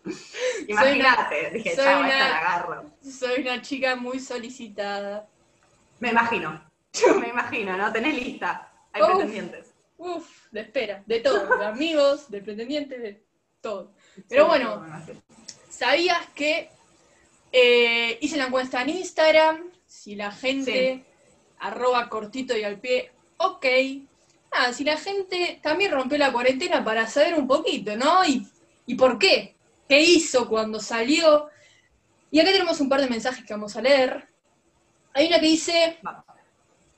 Imagínate, 0.69 1.51
dije, 1.51 1.75
soy 1.77 1.85
chao, 1.85 2.01
una- 2.01 2.09
esta 2.11 2.29
la 2.29 2.39
agarro. 2.39 2.85
Soy 3.03 3.41
una 3.43 3.63
chica 3.63 3.97
muy 3.97 4.21
solicitada. 4.21 5.29
Me 6.01 6.11
imagino. 6.11 6.63
Me 7.21 7.29
imagino, 7.29 7.77
¿no? 7.77 7.93
Tenés 7.93 8.15
lista. 8.15 8.73
Hay 8.93 9.03
Uf. 9.03 9.09
pretendientes. 9.09 9.75
Uf, 9.99 10.47
de 10.53 10.61
espera, 10.61 11.03
de 11.07 11.21
todo, 11.21 11.57
de 11.59 11.65
amigos, 11.67 12.31
de 12.31 12.41
pretendientes, 12.41 13.03
de 13.03 13.23
todo. 13.61 13.93
Pero 14.29 14.45
Sí, 14.45 14.49
bueno. 14.49 14.87
¿Sabías 15.71 16.27
que 16.35 16.71
eh, 17.53 18.19
hice 18.21 18.37
la 18.37 18.47
encuesta 18.47 18.83
en 18.83 18.91
Instagram? 18.91 19.71
Si 19.87 20.15
la 20.17 20.31
gente, 20.33 21.05
arroba 21.59 22.09
cortito 22.09 22.57
y 22.57 22.63
al 22.63 22.79
pie, 22.79 23.11
ok, 23.39 23.67
nada, 24.53 24.73
si 24.73 24.85
la 24.85 24.97
gente 24.97 25.59
también 25.63 25.91
rompió 25.93 26.19
la 26.19 26.33
cuarentena 26.33 26.85
para 26.85 27.07
saber 27.07 27.35
un 27.35 27.47
poquito, 27.49 27.97
¿no? 27.97 28.25
Y, 28.25 28.47
y 28.87 28.95
por 28.95 29.19
qué, 29.19 29.57
qué 29.89 30.01
hizo 30.01 30.49
cuando 30.49 30.81
salió. 30.81 31.49
Y 32.31 32.41
acá 32.41 32.53
tenemos 32.53 32.81
un 32.81 32.89
par 32.89 33.01
de 33.01 33.09
mensajes 33.09 33.45
que 33.45 33.55
vamos 33.55 33.77
a 33.77 33.83
leer. 33.83 34.29
Hay 35.15 35.27
una 35.29 35.41
que 35.41 35.47
dice, 35.47 35.99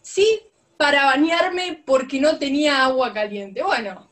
sí, 0.01 0.41
para 0.77 1.05
bañarme 1.07 1.83
porque 1.87 2.21
no 2.21 2.39
tenía 2.39 2.85
agua 2.85 3.13
caliente. 3.13 3.63
Bueno, 3.63 4.11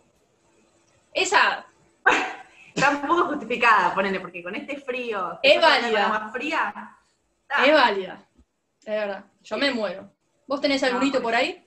esa 1.12 1.66
Está 2.78 2.90
un 2.90 3.00
poco 3.08 3.24
justificada, 3.30 3.92
ponele, 3.92 4.20
porque 4.20 4.40
con 4.40 4.54
este 4.54 4.76
frío. 4.76 5.38
Es 5.42 5.54
¿te 5.54 5.60
pones 5.60 5.82
válida. 5.82 6.06
agua 6.06 6.30
fría? 6.32 6.72
Ah, 7.48 7.66
es 7.66 7.74
válida. 7.74 8.28
Es 8.80 8.86
verdad, 8.86 9.24
yo 9.42 9.58
me 9.58 9.72
muero. 9.72 10.08
¿Vos 10.46 10.60
tenés 10.60 10.82
algún 10.84 11.00
No, 11.00 11.06
hito 11.06 11.20
por 11.20 11.34
ahí? 11.34 11.66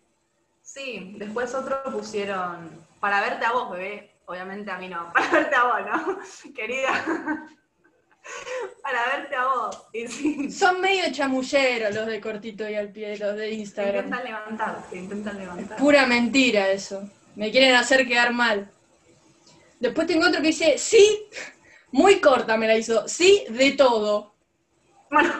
Sí, 0.61 1.15
después 1.17 1.53
otro 1.53 1.83
pusieron, 1.91 2.69
para 3.01 3.19
verte 3.19 3.45
a 3.45 3.51
vos, 3.51 3.71
bebé. 3.71 4.10
Obviamente 4.31 4.71
a 4.71 4.77
mí 4.77 4.87
no, 4.87 5.11
para 5.13 5.29
verte 5.29 5.55
a 5.55 5.63
vos, 5.65 5.79
¿no? 5.85 6.53
Querida. 6.55 6.89
para 8.81 9.05
verte 9.17 9.35
a 9.35 9.45
vos. 9.45 9.83
Y 9.91 10.07
sí, 10.07 10.49
Son 10.51 10.79
medio 10.79 11.11
chamulleros 11.11 11.93
los 11.93 12.07
de 12.07 12.21
cortito 12.21 12.69
y 12.69 12.75
al 12.75 12.89
pie, 12.93 13.17
los 13.17 13.35
de 13.35 13.51
Instagram. 13.51 14.05
intentan 14.05 14.23
levantar, 14.23 14.83
se 14.89 14.97
intentan 14.97 15.37
levantar. 15.37 15.77
Pura 15.77 16.05
mentira 16.05 16.69
eso. 16.69 17.09
Me 17.35 17.51
quieren 17.51 17.75
hacer 17.75 18.07
quedar 18.07 18.31
mal. 18.31 18.71
Después 19.81 20.07
tengo 20.07 20.27
otro 20.27 20.39
que 20.39 20.47
dice, 20.47 20.77
sí, 20.77 21.27
muy 21.91 22.21
corta 22.21 22.55
me 22.55 22.67
la 22.67 22.77
hizo, 22.77 23.07
sí, 23.09 23.43
de 23.49 23.71
todo. 23.71 24.33
Bueno, 25.09 25.33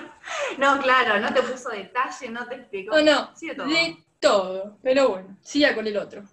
no, 0.58 0.82
claro, 0.82 1.18
no 1.20 1.34
te 1.34 1.44
puso 1.44 1.70
detalle, 1.70 2.30
no 2.30 2.46
te 2.46 2.56
explicó. 2.56 2.98
No, 2.98 3.04
no, 3.04 3.36
Sí, 3.38 3.48
de 3.48 3.56
todo. 3.56 3.68
de 3.68 3.98
todo. 4.20 4.78
Pero 4.84 5.10
bueno, 5.10 5.38
siga 5.42 5.74
con 5.76 5.88
el 5.88 5.96
otro. 5.96 6.24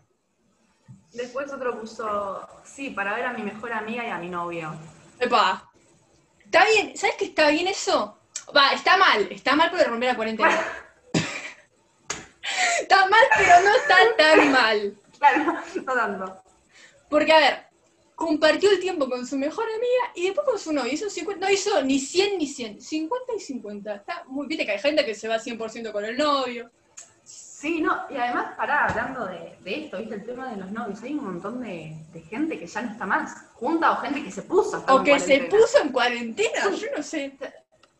Después 1.12 1.50
otro 1.52 1.78
puso, 1.80 2.46
sí, 2.64 2.90
para 2.90 3.14
ver 3.14 3.26
a 3.26 3.32
mi 3.32 3.42
mejor 3.42 3.72
amiga 3.72 4.06
y 4.06 4.10
a 4.10 4.18
mi 4.18 4.28
novio. 4.28 4.74
Epa, 5.18 5.70
está 6.44 6.64
bien, 6.66 6.96
¿sabes 6.96 7.16
qué 7.16 7.24
está 7.26 7.48
bien 7.48 7.66
eso? 7.66 8.18
Va, 8.54 8.72
está 8.72 8.96
mal, 8.96 9.26
está 9.30 9.56
mal 9.56 9.70
porque 9.70 9.84
romper 9.84 10.10
la 10.10 10.16
cuarentena. 10.16 10.62
está 12.80 13.08
mal, 13.08 13.22
pero 13.36 13.60
no 13.62 13.74
está 13.74 13.96
tan 14.16 14.52
mal. 14.52 14.98
Claro, 15.18 15.60
no 15.84 15.94
tanto. 15.94 16.42
Porque, 17.08 17.32
a 17.32 17.38
ver, 17.38 17.66
compartió 18.14 18.70
el 18.70 18.80
tiempo 18.80 19.08
con 19.08 19.26
su 19.26 19.36
mejor 19.38 19.64
amiga 19.64 20.12
y 20.14 20.26
después 20.26 20.46
con 20.46 20.58
su 20.58 20.72
novio. 20.72 20.92
Hizo 20.92 21.08
50, 21.08 21.46
no 21.46 21.52
hizo 21.52 21.82
ni 21.82 21.98
100 21.98 22.38
ni 22.38 22.46
100, 22.46 22.80
50 22.80 23.34
y 23.36 23.40
50. 23.40 23.94
Está 23.94 24.24
muy, 24.26 24.46
viste 24.46 24.66
que 24.66 24.72
hay 24.72 24.78
gente 24.78 25.04
que 25.04 25.14
se 25.14 25.28
va 25.28 25.38
100% 25.38 25.92
con 25.92 26.04
el 26.04 26.16
novio. 26.16 26.70
Sí, 27.60 27.80
no, 27.80 28.04
y 28.08 28.16
además, 28.16 28.54
pará, 28.56 28.84
hablando 28.84 29.26
de, 29.26 29.58
de 29.62 29.84
esto, 29.86 29.98
¿viste? 29.98 30.14
El 30.14 30.24
tema 30.24 30.46
de 30.48 30.58
los 30.58 30.70
novios, 30.70 31.02
hay 31.02 31.14
un 31.14 31.24
montón 31.24 31.60
de, 31.60 31.92
de 32.12 32.20
gente 32.20 32.56
que 32.56 32.68
ya 32.68 32.82
no 32.82 32.92
está 32.92 33.04
más 33.04 33.46
junta 33.54 33.90
o 33.90 33.96
gente 33.96 34.22
que 34.22 34.30
se 34.30 34.42
puso. 34.42 34.76
a 34.76 34.78
estar 34.78 34.94
O 34.94 34.98
en 35.00 35.04
que 35.04 35.18
se 35.18 35.40
puso 35.40 35.78
en 35.82 35.88
cuarentena, 35.88 36.70
yo 36.70 36.86
no 36.96 37.02
sé. 37.02 37.36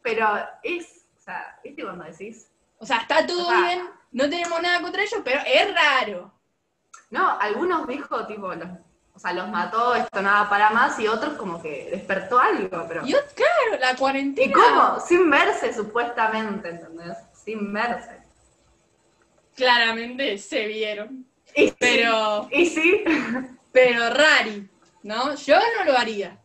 Pero 0.00 0.28
es, 0.62 1.06
o 1.18 1.20
sea, 1.20 1.58
¿viste 1.64 1.82
cuando 1.82 2.04
decís? 2.04 2.48
O 2.78 2.86
sea, 2.86 2.98
está 2.98 3.26
todo 3.26 3.50
bien, 3.50 3.82
no 4.12 4.30
tenemos 4.30 4.62
nada 4.62 4.80
contra 4.80 5.02
ellos, 5.02 5.20
pero 5.24 5.40
es 5.44 5.74
raro. 5.74 6.32
No, 7.10 7.36
algunos 7.40 7.84
dijo, 7.88 8.28
tipo, 8.28 8.54
los, 8.54 8.68
o 9.12 9.18
sea, 9.18 9.32
los 9.32 9.48
mató, 9.48 9.96
esto 9.96 10.22
nada 10.22 10.48
para 10.48 10.70
más, 10.70 10.96
y 11.00 11.08
otros 11.08 11.32
como 11.34 11.60
que 11.60 11.88
despertó 11.90 12.38
algo, 12.38 12.84
pero... 12.86 13.04
Y 13.04 13.10
claro, 13.10 13.80
la 13.80 13.90
¿Y 13.90 13.96
cuarentena. 13.96 14.54
cómo? 14.54 15.00
Sin 15.00 15.28
verse, 15.28 15.74
supuestamente, 15.74 16.68
¿entendés? 16.68 17.18
Sin 17.32 17.72
verse. 17.72 18.27
Claramente 19.58 20.38
se 20.38 20.66
vieron. 20.66 21.26
Y 21.54 21.68
sí, 21.68 21.74
Pero, 21.78 22.48
Y 22.52 22.66
sí, 22.66 23.02
pero 23.72 24.08
rari, 24.10 24.68
¿no? 25.02 25.34
Yo 25.34 25.56
no 25.76 25.84
lo 25.84 25.98
haría. 25.98 26.38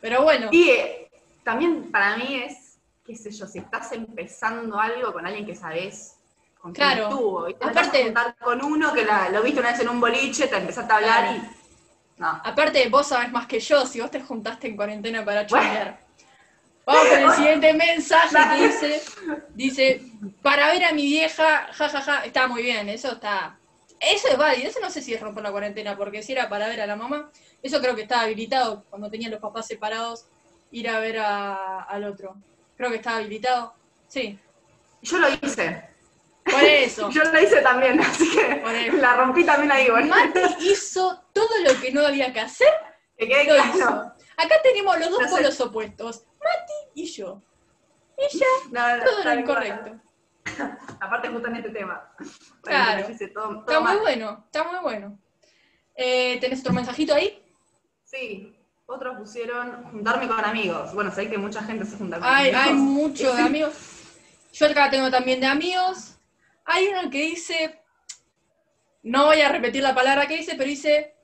Pero 0.00 0.22
bueno, 0.22 0.48
y 0.50 0.70
eh, 0.70 1.10
también 1.42 1.90
para 1.92 2.16
mí 2.16 2.42
es, 2.44 2.78
qué 3.04 3.14
sé 3.14 3.30
yo, 3.30 3.46
si 3.46 3.58
estás 3.58 3.92
empezando 3.92 4.80
algo 4.80 5.12
con 5.12 5.26
alguien 5.26 5.44
que 5.44 5.54
sabes 5.54 6.16
con 6.60 6.72
quién 6.72 6.86
Claro. 6.88 7.08
estuvo, 7.10 7.48
y 7.50 7.54
te 7.54 7.64
Aparte- 7.66 8.10
vas 8.10 8.26
a 8.26 8.32
con 8.42 8.64
uno 8.64 8.92
que 8.94 9.04
la- 9.04 9.28
lo 9.28 9.42
viste 9.42 9.60
una 9.60 9.72
vez 9.72 9.80
en 9.80 9.88
un 9.90 10.00
boliche, 10.00 10.46
te 10.48 10.56
empezaste 10.56 10.92
a 10.92 10.96
hablar 10.96 11.24
Claro. 11.24 11.42
y... 11.42 11.64
No. 12.16 12.28
aparte 12.44 12.88
vos 12.88 13.08
sabés 13.08 13.30
más 13.32 13.46
que 13.46 13.58
yo, 13.60 13.84
si 13.86 14.00
vos 14.00 14.10
te 14.10 14.20
juntaste 14.20 14.68
en 14.68 14.76
cuarentena 14.76 15.24
para 15.24 15.44
Bueno. 15.48 15.96
Vamos 16.86 17.06
con 17.08 17.18
el 17.18 17.30
siguiente 17.36 17.72
mensaje 17.74 18.36
que 18.56 18.66
dice, 18.66 19.02
dice, 19.54 20.02
para 20.42 20.68
ver 20.72 20.84
a 20.84 20.92
mi 20.92 21.02
vieja, 21.02 21.68
jajaja, 21.72 22.24
está 22.24 22.46
muy 22.46 22.62
bien, 22.62 22.88
eso 22.88 23.12
está, 23.12 23.58
eso 24.00 24.28
es 24.28 24.36
válido, 24.36 24.68
eso 24.68 24.80
no 24.80 24.90
sé 24.90 25.00
si 25.00 25.14
es 25.14 25.20
romper 25.20 25.42
la 25.44 25.50
cuarentena, 25.52 25.96
porque 25.96 26.22
si 26.22 26.32
era 26.32 26.48
para 26.48 26.68
ver 26.68 26.80
a 26.82 26.86
la 26.86 26.96
mamá, 26.96 27.30
eso 27.62 27.80
creo 27.80 27.94
que 27.94 28.02
estaba 28.02 28.22
habilitado 28.22 28.84
cuando 28.90 29.10
tenían 29.10 29.30
los 29.30 29.40
papás 29.40 29.66
separados, 29.66 30.26
ir 30.70 30.88
a 30.88 30.98
ver 30.98 31.18
a- 31.20 31.82
al 31.84 32.04
otro. 32.04 32.36
Creo 32.76 32.90
que 32.90 32.96
estaba 32.96 33.16
habilitado, 33.18 33.74
sí, 34.08 34.38
Yo 35.02 35.18
lo 35.18 35.28
hice. 35.30 35.88
por 36.44 36.62
eso. 36.64 37.08
Yo 37.12 37.22
lo 37.24 37.40
hice 37.40 37.60
también, 37.62 37.98
así 38.00 38.28
que 38.30 38.92
la 38.92 39.16
rompí 39.16 39.44
también 39.44 39.72
ahí, 39.72 39.88
bueno. 39.88 40.08
Mati 40.08 40.40
hizo 40.60 41.22
todo 41.32 41.48
lo 41.66 41.80
que 41.80 41.92
no 41.92 42.06
había 42.06 42.32
que 42.32 42.40
hacer, 42.40 42.68
Que 43.16 43.26
quede 43.28 43.46
claro. 43.46 44.12
Acá 44.36 44.56
tenemos 44.64 44.98
los 44.98 45.10
dos 45.10 45.20
No 45.20 45.28
sé. 45.28 45.34
polos 45.36 45.60
opuestos, 45.60 46.24
Mati 46.44 46.72
y 46.94 47.06
yo. 47.06 47.42
Ella, 48.16 48.46
No, 48.70 48.96
no, 48.98 49.04
todo 49.04 49.22
cual. 49.22 49.40
incorrecto. 49.40 50.00
Aparte 51.00 51.28
justo 51.30 51.48
en 51.48 51.56
este 51.56 51.70
tema. 51.70 52.14
Claro. 52.62 53.06
Todo, 53.34 53.48
todo 53.48 53.60
Está 53.60 53.80
muy 53.80 53.96
bueno, 53.96 54.42
está 54.46 54.64
muy 54.64 54.78
bueno. 54.80 55.18
Eh, 55.96 56.38
¿Tenés 56.40 56.60
otro 56.60 56.72
mensajito 56.72 57.14
ahí? 57.14 57.42
Sí, 58.02 58.54
otros 58.86 59.16
pusieron 59.16 59.84
juntarme 59.90 60.28
con 60.28 60.44
amigos. 60.44 60.92
Bueno, 60.94 61.10
sé 61.10 61.28
que 61.30 61.38
mucha 61.38 61.62
gente 61.62 61.84
se 61.86 61.96
junta 61.96 62.18
con 62.18 62.28
amigos. 62.28 62.60
hay 62.62 62.74
mucho 62.74 63.34
de 63.34 63.42
amigos. 63.50 63.74
Yo 64.52 64.66
acá 64.66 64.90
tengo 64.90 65.10
también 65.10 65.40
de 65.40 65.46
amigos. 65.46 66.18
Hay 66.66 66.88
uno 66.88 67.10
que 67.10 67.22
dice, 67.22 67.82
no 69.02 69.26
voy 69.26 69.40
a 69.40 69.48
repetir 69.50 69.82
la 69.82 69.94
palabra 69.94 70.26
que 70.28 70.36
dice, 70.36 70.54
pero 70.56 70.68
dice, 70.68 71.16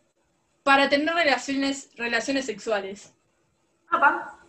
para 0.62 0.88
tener 0.88 1.14
relaciones, 1.14 1.90
relaciones 1.96 2.46
sexuales. 2.46 3.14
Papá, 3.90 4.39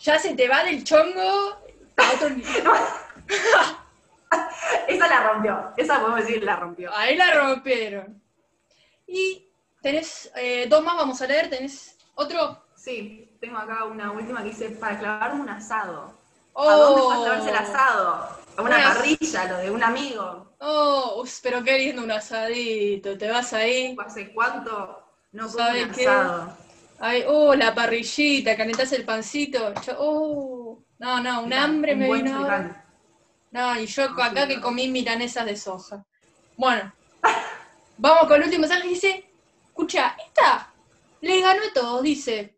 Ya 0.00 0.18
se 0.18 0.34
te 0.34 0.48
va 0.48 0.64
del 0.64 0.84
chongo 0.84 1.58
a 1.96 2.12
otro 2.14 2.30
nivel. 2.36 2.64
esa 4.86 5.08
la 5.08 5.32
rompió. 5.32 5.72
Esa 5.76 6.00
podemos 6.00 6.20
decir 6.20 6.42
la 6.42 6.56
rompió. 6.56 6.94
Ahí 6.94 7.16
la 7.16 7.32
rompieron. 7.32 8.22
Y 9.06 9.48
tenés 9.82 10.30
eh, 10.36 10.66
dos 10.68 10.82
más, 10.82 10.96
vamos 10.96 11.20
a 11.22 11.26
leer. 11.26 11.50
¿Tenés 11.50 11.96
otro? 12.14 12.62
Sí, 12.76 13.36
tengo 13.40 13.58
acá 13.58 13.84
una 13.84 14.12
última 14.12 14.42
que 14.42 14.50
dice 14.50 14.70
para 14.70 14.98
clavarme 14.98 15.40
un 15.40 15.48
asado. 15.48 16.12
Oh, 16.52 16.68
¿A 16.68 16.74
dónde 16.74 17.02
vas 17.02 17.18
a 17.18 17.22
clavarse 17.22 17.50
el 17.50 17.56
asado? 17.56 18.28
A 18.56 18.62
una 18.62 18.76
parrilla, 18.82 19.44
lo 19.44 19.58
de 19.58 19.70
un 19.70 19.82
amigo. 19.82 20.52
Oh, 20.60 21.24
pero 21.42 21.62
qué 21.62 21.78
lindo 21.78 22.02
un 22.02 22.10
asadito. 22.10 23.16
Te 23.16 23.30
vas 23.30 23.52
ahí. 23.52 23.96
¿Hace 24.04 24.32
cuánto 24.32 25.04
no 25.32 25.44
como 25.46 25.58
¿Sabes 25.58 25.84
un 25.86 25.92
qué? 25.92 26.04
Ay, 27.00 27.24
oh, 27.26 27.54
la 27.54 27.74
parrillita, 27.74 28.56
calentás 28.56 28.92
el 28.92 29.04
pancito. 29.04 29.72
Yo- 29.82 29.96
oh, 29.98 30.82
no, 30.98 31.20
no, 31.22 31.42
un 31.42 31.52
hambre 31.52 31.92
Un 31.92 31.98
me 32.00 32.12
vino 32.12 32.36
ahora. 32.36 32.84
No, 33.50 33.78
y 33.80 33.86
yo 33.86 34.04
acá 34.04 34.46
que 34.46 34.60
comí 34.60 34.88
milanesas 34.88 35.46
de 35.46 35.56
soja. 35.56 36.04
Bueno, 36.56 36.92
vamos 37.98 38.26
con 38.26 38.36
el 38.36 38.44
último 38.44 38.62
mensaje. 38.62 38.88
Dice, 38.88 39.24
escucha, 39.68 40.16
esta 40.26 40.72
le 41.20 41.40
ganó 41.40 41.60
a 41.62 41.72
todos, 41.72 42.02
dice. 42.02 42.54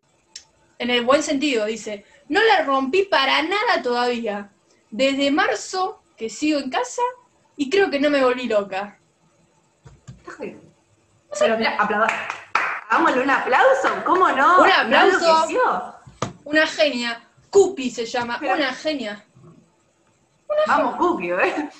En 0.79 0.89
el 0.91 1.05
buen 1.05 1.23
sentido, 1.23 1.67
dice. 1.67 2.05
No 2.29 2.43
la 2.43 2.63
rompí 2.65 3.03
para 3.03 3.43
nada 3.43 3.83
todavía. 3.83 4.51
Desde 4.91 5.31
marzo 5.31 6.03
que 6.17 6.31
sigo 6.31 6.59
en 6.59 6.71
casa 6.71 7.03
y 7.57 7.69
creo 7.69 7.91
que 7.91 8.01
no 8.01 8.09
me 8.09 8.25
volví 8.25 8.47
loca. 8.47 8.99
Está 10.19 10.33
jodido. 10.33 10.61
Pero 11.39 11.59
mira, 11.59 11.77
aplauda. 11.79 12.09
Hagámosle 12.91 13.23
un 13.23 13.31
aplauso, 13.31 13.89
¿cómo 14.05 14.29
no? 14.33 14.61
Un 14.63 14.69
¿No 14.69 14.75
aplauso. 14.75 15.95
Una 16.45 16.67
genia. 16.67 17.23
Cupi 17.49 17.89
se 17.91 18.05
llama, 18.05 18.39
una 18.43 18.73
genia. 18.75 19.25
Vamos, 20.67 20.97
Cookie, 20.97 21.31
¿eh? 21.31 21.71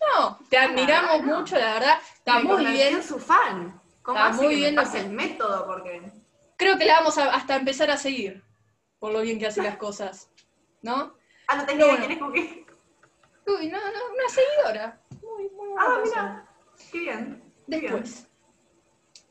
No, 0.00 0.38
te 0.48 0.56
admiramos 0.56 1.22
no. 1.22 1.38
mucho, 1.38 1.56
la 1.58 1.74
verdad. 1.74 1.98
Está 2.16 2.36
Me 2.36 2.44
muy 2.44 2.64
bien. 2.66 2.96
en 2.96 3.02
su 3.02 3.18
fan. 3.18 3.80
¿Cómo 4.02 4.16
Está 4.18 4.30
hace 4.30 4.42
muy 4.42 4.48
que 4.50 4.54
bien 4.56 4.74
me 4.76 4.98
el 4.98 5.10
método? 5.10 5.66
Porque 5.66 6.12
Creo 6.56 6.78
que 6.78 6.84
la 6.84 6.94
vamos 7.00 7.18
a 7.18 7.34
hasta 7.34 7.56
empezar 7.56 7.90
a 7.90 7.96
seguir. 7.96 8.42
Por 9.00 9.12
lo 9.12 9.20
bien 9.20 9.38
que 9.38 9.48
hace 9.48 9.62
las 9.62 9.76
cosas. 9.76 10.30
¿No? 10.82 11.14
Ah, 11.48 11.56
no 11.56 11.66
tenía 11.66 11.86
No, 11.86 11.92
idea 11.92 11.98
quién 12.06 12.12
es 12.12 12.18
Cookie. 12.18 12.66
Uy, 13.46 13.68
no, 13.68 13.78
no, 13.78 13.98
una 14.14 14.28
seguidora. 14.28 15.00
Muy, 15.22 15.50
muy 15.50 15.68
buena 15.68 15.84
Ah, 15.84 16.00
mira. 16.04 16.46
Qué 16.92 16.98
bien. 17.00 17.52
qué 17.68 17.78
bien. 17.80 18.04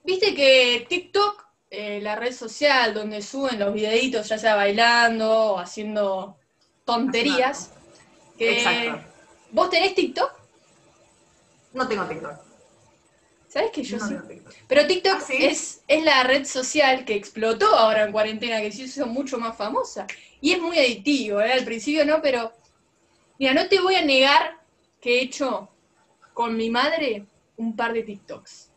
Viste 0.03 0.33
que 0.33 0.85
TikTok, 0.89 1.45
eh, 1.69 1.99
la 2.01 2.15
red 2.15 2.33
social 2.33 2.93
donde 2.93 3.21
suben 3.21 3.59
los 3.59 3.73
videitos, 3.73 4.27
ya 4.27 4.37
sea 4.37 4.55
bailando 4.55 5.53
o 5.53 5.59
haciendo 5.59 6.37
tonterías. 6.85 7.71
Que 8.37 8.57
Exacto. 8.57 9.05
¿Vos 9.51 9.69
tenés 9.69 9.95
TikTok? 9.95 10.31
No 11.73 11.87
tengo 11.87 12.05
TikTok. 12.05 12.33
¿Sabes 13.47 13.71
que 13.71 13.83
yo 13.83 13.97
no 13.97 14.07
sí? 14.07 14.13
tengo 14.13 14.27
TikTok. 14.27 14.53
Pero 14.67 14.87
TikTok 14.87 15.15
¿Ah, 15.17 15.21
sí? 15.21 15.35
es, 15.39 15.83
es 15.87 16.03
la 16.03 16.23
red 16.23 16.45
social 16.45 17.03
que 17.03 17.15
explotó 17.15 17.67
ahora 17.75 18.03
en 18.03 18.11
cuarentena, 18.11 18.61
que 18.61 18.71
se 18.71 18.83
hizo 18.83 19.05
mucho 19.07 19.37
más 19.37 19.57
famosa. 19.57 20.07
Y 20.39 20.53
es 20.53 20.61
muy 20.61 20.77
adictivo, 20.77 21.41
¿eh? 21.41 21.51
Al 21.51 21.65
principio 21.65 22.05
no, 22.05 22.21
pero. 22.21 22.53
Mira, 23.37 23.53
no 23.53 23.67
te 23.67 23.79
voy 23.79 23.95
a 23.95 24.03
negar 24.03 24.59
que 24.99 25.19
he 25.19 25.23
hecho 25.23 25.69
con 26.33 26.55
mi 26.55 26.69
madre 26.69 27.25
un 27.57 27.75
par 27.75 27.93
de 27.93 28.03
TikToks. 28.03 28.68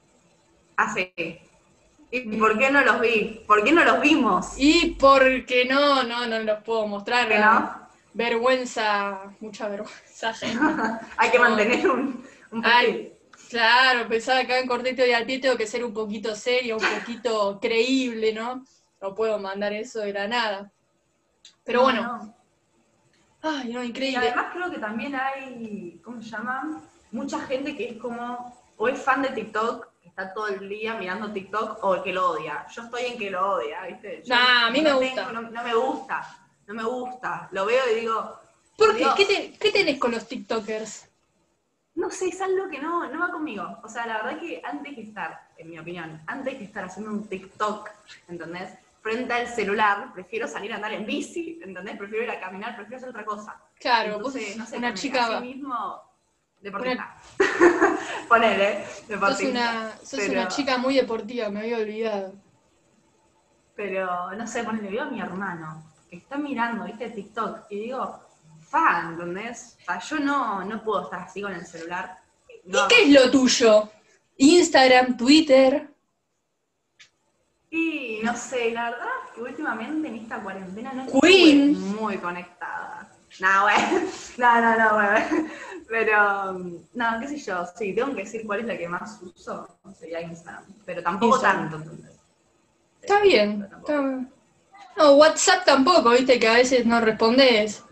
¿Y 2.10 2.36
por 2.38 2.58
qué 2.58 2.70
no 2.70 2.82
los 2.82 3.00
vi? 3.00 3.42
¿Por 3.46 3.64
qué 3.64 3.72
no 3.72 3.84
los 3.84 4.00
vimos? 4.00 4.52
Y 4.58 4.96
porque 4.96 5.64
no, 5.64 6.02
no, 6.02 6.26
no 6.26 6.40
los 6.40 6.62
puedo 6.62 6.86
mostrar. 6.86 7.28
¿Que 7.28 7.38
no? 7.38 7.80
Vergüenza, 8.14 9.34
mucha 9.40 9.68
vergüenza. 9.68 10.34
Hay 11.16 11.30
que 11.30 11.38
mantener 11.38 11.88
un, 11.90 12.22
un 12.50 12.66
Ay, 12.66 13.14
claro, 13.48 14.06
pensaba 14.08 14.40
acá 14.40 14.58
en 14.58 14.66
cortito 14.66 15.04
y 15.06 15.12
al 15.12 15.24
pie 15.24 15.38
tengo 15.38 15.56
que 15.56 15.66
ser 15.66 15.82
un 15.84 15.94
poquito 15.94 16.34
serio, 16.36 16.76
un 16.76 16.84
poquito 17.00 17.58
creíble, 17.60 18.34
¿no? 18.34 18.62
No 19.00 19.14
puedo 19.14 19.38
mandar 19.38 19.72
eso 19.72 20.00
de 20.00 20.12
la 20.12 20.28
nada. 20.28 20.70
Pero 21.64 21.78
No, 21.78 21.84
bueno, 21.84 22.02
no. 22.02 22.36
ay, 23.50 23.72
no, 23.72 23.82
Y 23.82 23.86
increíble. 23.88 24.18
además 24.18 24.46
creo 24.52 24.70
que 24.70 24.78
también 24.78 25.14
hay, 25.14 25.98
¿cómo 26.04 26.20
se 26.20 26.28
llama? 26.28 26.82
Mucha 27.10 27.40
gente 27.40 27.74
que 27.74 27.88
es 27.90 27.96
como, 27.98 28.62
o 28.76 28.88
es 28.88 29.00
fan 29.00 29.22
de 29.22 29.30
TikTok, 29.30 29.88
está 30.12 30.34
todo 30.34 30.48
el 30.48 30.68
día 30.68 30.94
mirando 30.94 31.32
TikTok, 31.32 31.82
o 31.82 31.94
el 31.94 32.02
que 32.02 32.12
lo 32.12 32.32
odia. 32.32 32.66
Yo 32.70 32.82
estoy 32.82 33.02
en 33.06 33.18
que 33.18 33.30
lo 33.30 33.54
odia, 33.54 33.82
¿viste? 33.86 34.22
Yo 34.24 34.34
Nah, 34.34 34.66
a 34.66 34.70
mí 34.70 34.82
me 34.82 34.90
no 34.90 35.00
gusta. 35.00 35.26
tengo- 35.26 35.32
no, 35.40 35.50
no 35.50 35.62
me 35.64 35.74
gusta, 35.74 36.36
no 36.66 36.74
me 36.74 36.84
gusta. 36.84 37.48
Lo 37.52 37.64
veo 37.64 37.82
y 37.90 38.00
digo, 38.00 38.38
¿Por 38.76 38.94
qué? 38.96 39.06
¿Qué, 39.16 39.24
te- 39.24 39.52
qué 39.58 39.70
tenés 39.70 39.98
con 39.98 40.10
los 40.12 40.26
TikTokers? 40.26 41.08
no 41.94 42.10
sé, 42.10 42.28
es 42.28 42.40
algo 42.40 42.68
que 42.70 42.78
no, 42.80 43.06
no 43.08 43.20
va 43.20 43.30
conmigo. 43.30 43.78
O 43.84 43.88
sea, 43.88 44.06
la 44.06 44.22
verdad 44.22 44.40
que 44.40 44.60
antes 44.64 44.94
que 44.94 45.02
estar, 45.02 45.48
en 45.56 45.70
mi 45.70 45.78
opinión, 45.78 46.20
antes 46.26 46.56
que 46.56 46.64
estar 46.64 46.84
haciendo 46.84 47.10
un 47.12 47.28
TikTok, 47.28 47.88
¿entendés? 48.28 48.70
Frente 49.02 49.32
al 49.34 49.46
celular, 49.46 50.10
prefiero 50.12 50.48
salir 50.48 50.72
a 50.72 50.76
andar 50.76 50.92
en 50.92 51.04
bici, 51.06 51.60
¿entendés? 51.62 51.96
Prefiero 51.96 52.24
ir 52.24 52.30
a 52.30 52.40
caminar, 52.40 52.74
prefiero 52.76 52.96
hacer 52.96 53.08
otra 53.10 53.24
cosa. 53.24 53.60
Claro, 53.78 54.16
Entonces, 54.16 54.56
no 54.56 54.66
sé, 54.66 54.78
una 54.78 54.94
chica, 54.94 55.36
así 55.38 55.44
mismo 55.46 56.02
deportista. 56.60 57.14
Ponele, 58.32 58.82
sos 58.86 59.40
una, 59.42 59.92
sos 60.02 60.20
Pero- 60.20 60.32
una 60.32 60.48
chica 60.48 60.78
muy 60.78 60.94
deportiva, 60.94 61.50
me 61.50 61.60
había 61.60 61.76
olvidado. 61.76 62.32
Pero, 63.76 64.32
no 64.32 64.46
sé, 64.46 64.64
ponele, 64.64 64.88
veo 64.88 65.02
a 65.02 65.10
mi 65.10 65.20
hermano 65.20 65.84
que 66.08 66.16
está 66.16 66.38
mirando, 66.38 66.84
viste, 66.84 67.10
TikTok, 67.10 67.66
y 67.68 67.80
digo, 67.80 68.20
fan, 68.70 69.12
¿entendés? 69.12 69.76
O 69.82 69.84
sea, 69.84 69.98
yo 70.00 70.18
no, 70.20 70.64
no 70.64 70.82
puedo 70.82 71.02
estar 71.04 71.20
así 71.20 71.42
con 71.42 71.52
el 71.52 71.66
celular. 71.66 72.20
No. 72.64 72.86
¿Y 72.86 72.88
qué 72.88 73.02
es 73.02 73.10
lo 73.10 73.30
tuyo? 73.30 73.90
Instagram, 74.38 75.14
Twitter. 75.18 75.90
Y 77.68 78.20
no 78.22 78.34
sé, 78.34 78.70
la 78.70 78.90
verdad 78.92 79.08
es 79.26 79.30
que 79.34 79.42
últimamente 79.42 80.08
en 80.08 80.14
esta 80.16 80.40
cuarentena 80.42 80.92
no 80.94 81.02
estuve 81.04 81.54
muy 81.74 82.16
conectada. 82.16 83.10
No, 83.40 83.62
güey. 83.62 83.76
No, 84.38 84.60
no, 84.60 84.78
no, 84.78 84.94
güey. 84.94 85.50
Pero, 85.92 86.54
no, 86.54 87.20
qué 87.20 87.28
sé 87.28 87.36
yo, 87.36 87.66
sí, 87.76 87.92
tengo 87.94 88.14
que 88.14 88.22
decir 88.22 88.46
cuál 88.46 88.60
es 88.60 88.66
la 88.66 88.78
que 88.78 88.88
más 88.88 89.20
uso, 89.20 89.78
sería 89.94 90.22
Instagram. 90.22 90.64
Pero 90.86 91.02
tampoco 91.02 91.34
Instagram. 91.36 91.70
tanto, 91.70 91.90
¿entendés? 91.90 92.18
Está 93.02 93.20
bien. 93.20 93.60
Pero 93.68 93.76
está 93.78 94.00
bien. 94.00 94.32
No, 94.96 95.12
WhatsApp 95.16 95.66
tampoco, 95.66 96.08
viste 96.08 96.40
que 96.40 96.48
a 96.48 96.54
veces 96.54 96.86
no 96.86 96.98
respondes. 97.02 97.84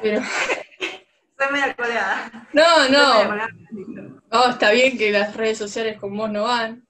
Pero. 0.00 0.20
soy 1.36 1.52
media 1.52 1.74
coleada. 1.74 2.46
No, 2.52 2.88
no. 2.88 3.36
No, 4.30 4.48
está 4.50 4.70
bien 4.70 4.96
que 4.96 5.10
las 5.10 5.34
redes 5.36 5.58
sociales 5.58 5.98
con 5.98 6.16
vos 6.16 6.30
no 6.30 6.44
van. 6.44 6.86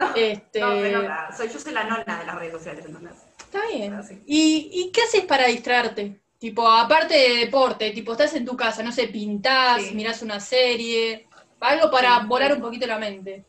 No, 0.00 0.14
Este. 0.14 0.60
no, 0.60 0.80
se 0.80 0.92
nota. 0.92 1.28
Soy, 1.36 1.48
yo 1.50 1.58
soy 1.58 1.74
la 1.74 1.84
nona 1.84 2.20
de 2.20 2.24
las 2.24 2.36
redes 2.36 2.52
sociales, 2.54 2.86
¿entendés? 2.86 3.16
Está 3.38 3.60
bien. 3.70 4.00
¿Y, 4.24 4.70
¿Y 4.72 4.92
qué 4.92 5.02
haces 5.02 5.26
para 5.26 5.46
distraerte? 5.46 6.22
Tipo, 6.38 6.68
aparte 6.68 7.14
de 7.14 7.36
deporte, 7.46 7.90
tipo, 7.90 8.12
estás 8.12 8.34
en 8.34 8.44
tu 8.44 8.56
casa, 8.56 8.82
no 8.82 8.92
sé, 8.92 9.08
pintás, 9.08 9.82
Sí. 9.82 9.94
mirás 9.94 10.22
una 10.22 10.38
serie, 10.38 11.26
algo 11.60 11.90
para 11.90 12.20
Sí. 12.20 12.26
volar 12.26 12.52
un 12.54 12.60
poquito 12.60 12.86
la 12.86 12.98
mente. 12.98 13.44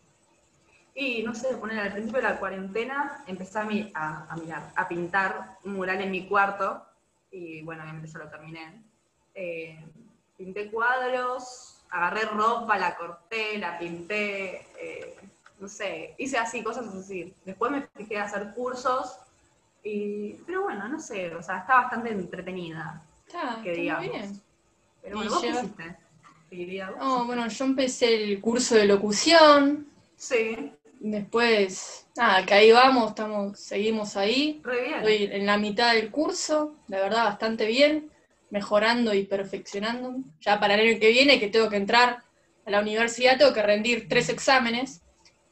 Y 0.96 1.22
no 1.24 1.34
sé, 1.36 1.56
poner 1.58 1.80
al 1.80 1.94
principio 1.94 2.22
de 2.22 2.28
la 2.30 2.40
cuarentena 2.40 3.24
empecé 3.28 3.60
a, 3.60 3.64
mi- 3.64 3.92
a, 3.94 4.26
a 4.30 4.36
mirar, 4.38 4.72
a 4.76 4.88
pintar 4.88 5.58
un 5.64 5.74
mural 5.74 6.02
en 6.02 6.12
mi 6.12 6.28
cuarto 6.28 6.84
y 7.32 7.62
bueno, 7.62 7.84
obviamente 7.84 8.10
ya 8.10 8.20
lo 8.20 8.30
terminé. 8.30 8.84
Eh, 9.36 9.80
pinté 10.36 10.70
cuadros, 10.72 11.82
agarré 11.92 12.22
ropa, 12.26 12.78
la 12.78 12.96
corté, 12.98 13.58
la 13.60 13.78
pinté, 13.78 14.66
eh, 14.82 15.16
no 15.60 15.68
sé, 15.70 16.16
hice 16.18 16.38
así, 16.40 16.64
cosas 16.64 16.88
así. 16.94 17.34
Después 17.46 17.72
me 17.72 17.88
fijé 17.96 18.18
a 18.18 18.24
hacer 18.24 18.52
cursos, 18.56 19.16
y, 19.84 20.34
pero 20.46 20.64
bueno, 20.64 20.88
no 20.88 21.00
sé, 21.00 21.34
o 21.36 21.42
sea, 21.42 21.60
está 21.60 21.76
bastante 21.76 22.12
entretenida, 22.12 23.02
Está, 23.28 23.60
que 23.64 23.72
está 23.72 23.82
digamos. 23.82 24.08
muy 24.08 24.18
bien. 24.20 24.42
Pero 25.02 25.16
Y 25.16 25.20
bueno, 25.20 25.32
¿vos 25.32 25.42
qué 25.42 25.48
lleva- 25.48 25.60
hiciste? 25.62 25.98
Diría, 26.52 26.90
vos. 26.92 27.00
No, 27.00 27.26
bueno, 27.26 27.48
yo 27.48 27.66
empecé 27.66 28.24
el 28.24 28.42
curso 28.42 28.76
de 28.76 28.86
locución, 28.86 29.88
Sí, 30.18 30.74
después, 31.00 32.08
nada, 32.16 32.46
que 32.46 32.54
ahí 32.54 32.72
vamos, 32.72 33.10
estamos, 33.10 33.60
seguimos 33.60 34.18
ahí. 34.18 34.62
re 34.64 34.82
bien. 34.82 34.96
Estoy 34.96 35.24
en 35.32 35.46
la 35.46 35.58
mitad 35.58 35.94
del 35.94 36.12
curso, 36.12 36.76
la 36.88 37.00
verdad, 37.00 37.24
bastante 37.26 37.66
bien, 37.68 38.12
mejorando 38.50 39.14
y 39.14 39.26
perfeccionando. 39.26 40.16
Ya 40.42 40.60
para 40.60 40.76
el 40.76 40.90
año 40.90 41.00
que 41.00 41.10
viene, 41.10 41.40
que 41.40 41.48
tengo 41.48 41.70
que 41.70 41.78
entrar 41.78 42.24
a 42.66 42.72
la 42.72 42.82
universidad, 42.82 43.38
tengo 43.38 43.54
que 43.54 43.64
rendir 43.64 44.08
tres 44.10 44.30
exámenes 44.30 45.02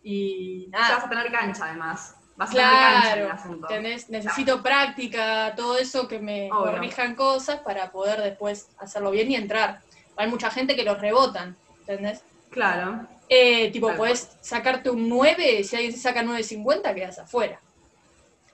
y 0.04 0.70
Ya 0.72 0.80
vas 0.80 1.06
a 1.06 1.10
tener 1.10 1.32
cancha 1.32 1.66
además. 1.66 2.16
Claro, 2.46 3.32
asunto. 3.32 3.68
¿entendés? 3.70 4.10
necesito 4.10 4.62
práctica, 4.62 5.54
todo 5.56 5.78
eso, 5.78 6.08
que 6.08 6.20
me 6.20 6.52
Obvio. 6.52 6.72
corrijan 6.74 7.16
cosas 7.16 7.60
para 7.62 7.92
poder 7.92 8.22
después 8.22 8.68
hacerlo 8.78 9.12
bien 9.12 9.32
y 9.32 9.36
entrar. 9.36 9.82
Hay 10.16 10.28
mucha 10.30 10.50
gente 10.52 10.76
que 10.76 10.84
los 10.84 11.00
rebotan, 11.00 11.56
¿entendés? 11.82 12.22
Claro. 12.50 13.08
Eh, 13.30 13.72
tipo, 13.72 13.88
Tal 13.88 13.98
podés 13.98 14.30
sacarte 14.42 14.90
un 14.90 15.10
9, 15.10 15.64
si 15.64 15.76
alguien 15.76 15.92
se 15.94 16.00
saca 16.00 16.24
9.50, 16.24 16.94
quedas 16.94 17.20
afuera. 17.20 17.60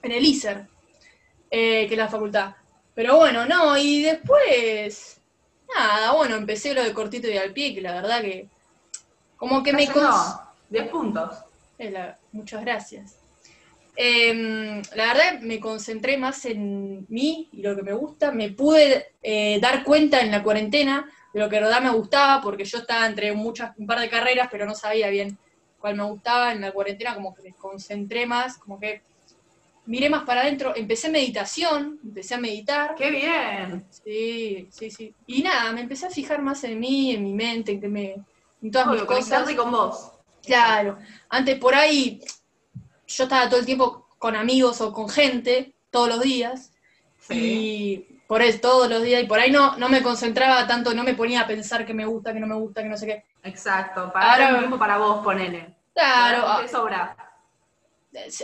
En 0.02 0.12
el 0.12 0.24
ISER, 0.24 0.66
eh, 1.50 1.86
que 1.86 1.94
es 1.94 1.98
la 1.98 2.08
facultad. 2.08 2.54
Pero 2.94 3.16
bueno, 3.16 3.44
no, 3.46 3.76
y 3.76 4.02
después, 4.02 5.20
nada, 5.74 6.12
bueno, 6.12 6.36
empecé 6.36 6.74
lo 6.74 6.82
de 6.82 6.92
cortito 6.92 7.28
y 7.28 7.36
al 7.38 7.52
pie, 7.52 7.74
que 7.74 7.80
la 7.80 7.94
verdad 7.94 8.20
que, 8.22 8.48
como 9.36 9.62
que 9.62 9.72
me... 9.72 9.82
Está 9.84 9.94
yendo 9.94 10.08
cons- 10.10 10.40
10 10.70 10.88
puntos. 10.88 11.38
eh, 11.78 11.90
la- 11.90 12.18
muchas 12.32 12.60
gracias. 12.62 13.16
Em, 13.96 14.82
la 14.94 15.06
verdad 15.06 15.40
me 15.40 15.60
concentré 15.60 16.16
más 16.16 16.44
en 16.46 17.06
mí 17.08 17.48
y 17.52 17.62
lo 17.62 17.76
que 17.76 17.82
me 17.82 17.92
gusta. 17.92 18.32
Me 18.32 18.50
pude 18.50 19.12
eh, 19.22 19.58
dar 19.60 19.84
cuenta 19.84 20.20
en 20.20 20.30
la 20.30 20.42
cuarentena 20.42 21.08
de 21.32 21.40
lo 21.40 21.48
que 21.48 21.60
verdad 21.60 21.80
me 21.80 21.90
gustaba, 21.90 22.40
porque 22.42 22.64
yo 22.64 22.78
estaba 22.78 23.06
entre 23.06 23.32
muchas, 23.32 23.72
un 23.76 23.86
par 23.86 24.00
de 24.00 24.08
carreras, 24.08 24.48
pero 24.50 24.66
no 24.66 24.74
sabía 24.74 25.08
bien 25.10 25.38
cuál 25.78 25.96
me 25.96 26.04
gustaba. 26.04 26.52
En 26.52 26.60
la 26.60 26.72
cuarentena 26.72 27.14
como 27.14 27.34
que 27.34 27.42
me 27.42 27.52
concentré 27.52 28.26
más, 28.26 28.58
como 28.58 28.80
que 28.80 29.02
miré 29.86 30.10
más 30.10 30.24
para 30.24 30.40
adentro. 30.40 30.74
Empecé 30.74 31.08
meditación, 31.08 32.00
empecé 32.02 32.34
a 32.34 32.38
meditar. 32.38 32.94
¡Qué 32.96 33.10
bien! 33.10 33.84
Sí, 33.90 34.68
sí, 34.70 34.90
sí. 34.90 35.14
Y 35.26 35.42
nada, 35.42 35.72
me 35.72 35.82
empecé 35.82 36.06
a 36.06 36.10
fijar 36.10 36.42
más 36.42 36.64
en 36.64 36.80
mí, 36.80 37.14
en 37.14 37.22
mi 37.22 37.32
mente, 37.32 37.72
en, 37.72 37.80
que 37.80 37.88
me, 37.88 38.14
en 38.60 38.70
todas 38.72 38.88
mis 38.88 39.02
Obvio, 39.02 39.06
cosas. 39.06 39.52
con 39.54 39.70
vos. 39.70 40.10
Claro, 40.44 40.98
antes 41.30 41.58
por 41.58 41.74
ahí 41.74 42.20
yo 43.16 43.24
estaba 43.24 43.48
todo 43.48 43.60
el 43.60 43.66
tiempo 43.66 44.06
con 44.18 44.36
amigos 44.36 44.80
o 44.80 44.92
con 44.92 45.08
gente, 45.08 45.74
todos 45.90 46.08
los 46.08 46.20
días, 46.20 46.72
Sí. 47.18 47.34
y 48.10 48.18
por 48.26 48.42
eso 48.42 48.58
todos 48.60 48.88
los 48.90 49.02
días, 49.02 49.22
y 49.22 49.26
por 49.26 49.38
ahí 49.38 49.50
no, 49.50 49.76
no 49.76 49.88
me 49.88 50.02
concentraba 50.02 50.66
tanto, 50.66 50.94
no 50.94 51.04
me 51.04 51.14
ponía 51.14 51.42
a 51.42 51.46
pensar 51.46 51.86
que 51.86 51.94
me 51.94 52.04
gusta, 52.06 52.32
que 52.32 52.40
no 52.40 52.46
me 52.46 52.54
gusta, 52.54 52.82
que 52.82 52.88
no 52.88 52.96
sé 52.96 53.06
qué. 53.06 53.24
Exacto. 53.44 54.12
Para 54.12 54.32
Ahora- 54.32 54.48
un 54.54 54.58
tiempo 54.60 54.78
para 54.78 54.98
vos, 54.98 55.22
ponele. 55.24 55.74
Claro, 55.94 56.38
Ahora 56.42 56.56
a- 56.56 56.60
te 56.62 56.68
sobra. 56.68 57.16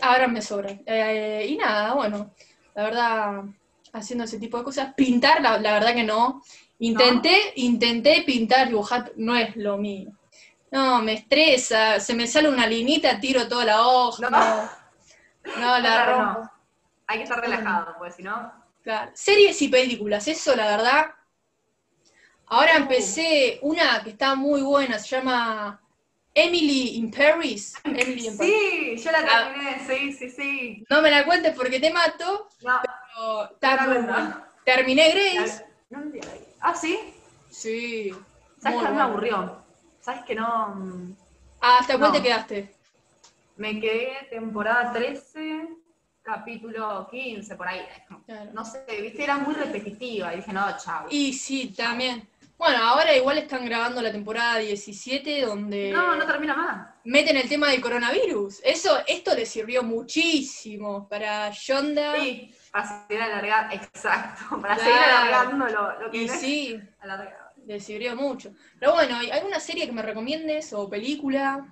ahora 0.02 0.28
me 0.28 0.42
sobra. 0.42 0.70
Eh, 0.86 1.46
y 1.48 1.56
nada, 1.56 1.94
bueno, 1.94 2.30
la 2.74 2.82
verdad, 2.84 3.42
haciendo 3.92 4.24
ese 4.24 4.38
tipo 4.38 4.58
de 4.58 4.64
cosas, 4.64 4.94
pintar, 4.94 5.40
la, 5.42 5.58
la 5.58 5.72
verdad 5.74 5.94
que 5.94 6.04
no. 6.04 6.42
Intenté, 6.78 7.52
intenté 7.56 8.22
pintar, 8.22 8.68
dibujar, 8.68 9.12
no 9.16 9.36
es 9.36 9.54
lo 9.56 9.76
mío. 9.76 10.10
No, 10.70 11.02
me 11.02 11.14
estresa, 11.14 11.98
se 12.00 12.14
me 12.14 12.26
sale 12.26 12.48
una 12.48 12.66
linita, 12.66 13.18
tiro 13.18 13.48
toda 13.48 13.64
la 13.64 13.86
hoja. 13.86 14.30
No. 14.30 14.70
No, 15.56 15.60
no, 15.60 15.78
la 15.80 16.06
rompo. 16.06 16.40
no. 16.42 16.52
Hay 17.06 17.18
que 17.18 17.24
estar 17.24 17.40
relajado, 17.40 17.94
pues 17.98 18.14
si 18.14 18.22
no. 18.22 18.52
Claro. 18.84 19.10
Series 19.14 19.60
y 19.62 19.68
películas, 19.68 20.28
eso 20.28 20.54
la 20.54 20.76
verdad. 20.76 21.10
Ahora 22.46 22.74
Uh. 22.74 22.82
empecé 22.82 23.58
una 23.62 24.02
que 24.02 24.10
está 24.10 24.34
muy 24.34 24.60
buena, 24.62 24.98
se 24.98 25.16
llama 25.16 25.80
Emily 26.34 26.96
in 26.96 27.10
Paris. 27.10 27.74
Emily 27.84 28.26
in 28.28 28.36
Paris. 28.38 28.54
Sí, 28.54 28.96
yo 29.04 29.10
la 29.12 29.18
Ah. 29.18 29.52
terminé, 29.52 29.80
sí, 29.86 30.12
sí, 30.12 30.30
sí. 30.30 30.84
No 30.88 31.02
me 31.02 31.10
la 31.10 31.24
cuentes 31.24 31.54
porque 31.56 31.80
te 31.80 31.92
mato, 31.92 32.48
No, 32.62 32.80
pero 32.82 33.50
está 33.52 33.76
muy 33.86 33.94
buena. 33.98 34.46
Terminé 34.64 35.10
Grace. 35.10 35.64
no. 35.90 36.00
Ah, 36.60 36.74
sí. 36.74 36.98
Sí. 37.50 38.14
¿Sabes 38.62 38.82
que 38.82 38.88
me 38.90 39.00
aburrió? 39.00 39.59
¿Sabes 40.00 40.22
que 40.24 40.34
no? 40.34 40.74
mm, 40.74 41.12
Ah, 41.62 41.78
¿Hasta 41.80 41.98
cuál 41.98 42.10
No. 42.10 42.16
te 42.16 42.22
quedaste? 42.22 42.74
Me 43.56 43.78
quedé 43.78 44.26
temporada 44.30 44.92
13, 44.92 45.68
capítulo 46.22 47.06
15, 47.10 47.54
por 47.56 47.68
ahí. 47.68 47.82
Claro. 48.24 48.50
No 48.54 48.64
sé, 48.64 48.84
viste, 49.02 49.22
era 49.22 49.36
muy 49.36 49.54
repetitiva. 49.54 50.32
Y 50.32 50.36
dije, 50.38 50.52
no, 50.54 50.64
chao. 50.78 51.06
Y 51.10 51.34
sí, 51.34 51.74
también. 51.76 52.26
Bueno, 52.56 52.78
ahora 52.82 53.14
igual 53.16 53.38
están 53.38 53.64
grabando 53.64 54.00
la 54.02 54.12
temporada 54.12 54.56
17 54.58 55.42
donde 55.46 55.90
No, 55.92 56.14
no 56.16 56.26
termina 56.26 56.54
más. 56.54 56.88
meten 57.04 57.36
el 57.36 57.48
tema 57.48 57.68
del 57.68 57.80
coronavirus. 57.80 58.60
Eso, 58.64 58.98
esto 59.06 59.34
le 59.34 59.44
sirvió 59.46 59.82
muchísimo 59.82 61.08
para 61.08 61.50
Yonda. 61.50 62.16
Sí, 62.20 62.54
para 62.70 63.06
seguir 63.06 63.22
alargando, 63.22 63.74
exacto, 63.76 64.60
para 64.60 64.74
Claro. 64.76 64.90
seguir 64.90 65.02
alargando 65.02 65.66
lo, 65.68 66.00
lo 66.00 66.10
que 66.10 66.16
Y 66.18 66.24
es 66.26 66.32
sí, 66.40 66.80
alargado. 67.00 67.39
Le 67.70 67.80
sirvió 67.80 68.16
mucho. 68.16 68.52
Pero 68.78 68.92
bueno, 68.94 69.16
¿hay 69.16 69.30
¿alguna 69.30 69.60
serie 69.60 69.86
que 69.86 69.92
me 69.92 70.02
recomiendes 70.02 70.72
o 70.72 70.88
película? 70.90 71.66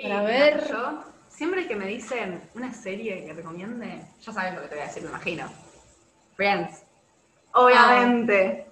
Para 0.00 0.20
mira, 0.20 0.22
ver. 0.22 0.68
Yo, 0.68 1.04
siempre 1.28 1.66
que 1.66 1.74
me 1.74 1.86
dicen 1.86 2.48
una 2.54 2.72
serie 2.72 3.24
que 3.24 3.32
recomiende, 3.32 4.00
ya 4.20 4.32
sabes 4.32 4.54
lo 4.54 4.62
que 4.62 4.68
te 4.68 4.74
voy 4.76 4.84
a 4.84 4.86
decir, 4.86 5.02
me 5.02 5.08
imagino. 5.08 5.52
Friends. 6.36 6.82
Obviamente. 7.52 8.66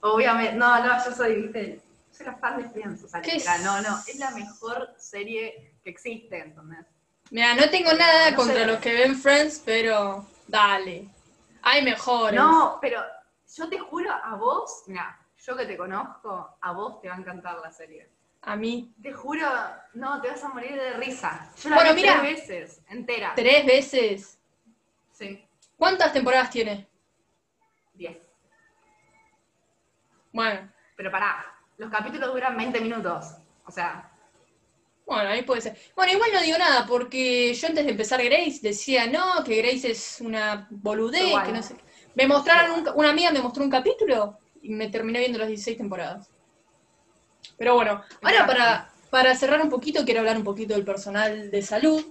Obviamente. 0.00 0.54
No, 0.54 0.78
no, 0.84 1.04
yo 1.04 1.12
soy, 1.12 1.42
viste, 1.42 1.80
soy 2.12 2.26
la 2.26 2.36
fan 2.36 2.62
de 2.62 2.68
Friends. 2.70 3.04
O 3.04 3.08
sea, 3.08 3.58
no, 3.58 3.82
no, 3.82 3.98
es 4.06 4.16
la 4.20 4.30
mejor 4.30 4.94
serie 4.96 5.74
que 5.82 5.90
existe, 5.90 6.38
¿entendés? 6.38 6.86
Mira, 7.32 7.54
no 7.54 7.68
tengo 7.68 7.92
nada 7.94 8.30
No 8.30 8.36
contra 8.36 8.60
sé. 8.60 8.66
los 8.66 8.78
que 8.78 8.92
ven 8.92 9.16
Friends, 9.16 9.60
pero 9.64 10.24
dale. 10.46 11.08
Hay 11.62 11.82
mejores. 11.82 12.38
No, 12.38 12.78
pero 12.80 13.02
yo 13.56 13.68
te 13.68 13.78
juro, 13.78 14.12
a 14.12 14.36
vos, 14.36 14.84
mira, 14.86 15.19
yo 15.46 15.56
que 15.56 15.66
te 15.66 15.76
conozco, 15.76 16.56
a 16.60 16.72
vos 16.72 17.00
te 17.00 17.08
va 17.08 17.14
a 17.14 17.18
encantar 17.18 17.58
la 17.58 17.70
serie. 17.72 18.08
A 18.42 18.56
mí. 18.56 18.92
Te 19.02 19.12
juro, 19.12 19.46
no, 19.94 20.20
te 20.20 20.28
vas 20.28 20.42
a 20.44 20.48
morir 20.48 20.72
de 20.74 20.94
risa. 20.94 21.50
Yo 21.62 21.70
la 21.70 21.76
Bueno, 21.76 21.94
vi 21.94 22.02
mira. 22.02 22.20
tres 22.20 22.48
veces, 22.48 22.80
entera. 22.88 23.32
Tres 23.36 23.66
veces. 23.66 24.38
Sí, 25.12 25.46
¿Cuántas 25.76 26.12
temporadas 26.12 26.50
tiene? 26.50 26.88
diez. 27.94 28.16
Bueno, 30.32 30.70
Pero 30.96 31.10
pará, 31.10 31.44
los 31.76 31.90
capítulos 31.90 32.32
duran 32.32 32.56
20 32.56 32.80
minutos. 32.80 33.26
O 33.66 33.70
sea, 33.70 34.06
bueno, 35.06 35.28
ahí 35.30 35.42
puede 35.42 35.60
ser. 35.60 35.76
Bueno, 35.96 36.12
igual 36.12 36.30
no 36.32 36.40
digo 36.40 36.56
nada, 36.56 36.86
porque 36.86 37.52
yo 37.52 37.66
antes 37.66 37.84
de 37.84 37.90
empezar 37.90 38.22
Grace 38.22 38.60
decía, 38.62 39.06
no, 39.08 39.42
que 39.44 39.56
Grace 39.60 39.90
es 39.90 40.20
una 40.20 40.68
boludez, 40.70 41.24
Igual. 41.24 41.46
que 41.46 41.52
no 41.52 41.62
sé. 41.62 41.76
Me 42.14 42.26
mostraron, 42.28 42.80
un 42.80 42.88
una 42.94 43.10
amiga 43.10 43.30
me 43.32 43.40
mostró 43.40 43.64
un 43.64 43.70
capítulo 43.70 44.38
y 44.62 44.70
me 44.70 44.88
terminé 44.88 45.20
viendo 45.20 45.38
las 45.38 45.48
16 45.48 45.78
temporadas. 45.78 46.28
Pero 47.58 47.74
bueno, 47.74 48.02
ahora 48.22 48.46
para, 48.46 48.90
para 49.10 49.34
cerrar 49.34 49.60
un 49.60 49.68
poquito, 49.70 50.04
quiero 50.04 50.20
hablar 50.20 50.36
un 50.36 50.44
poquito 50.44 50.74
del 50.74 50.84
personal 50.84 51.50
de 51.50 51.62
salud. 51.62 52.04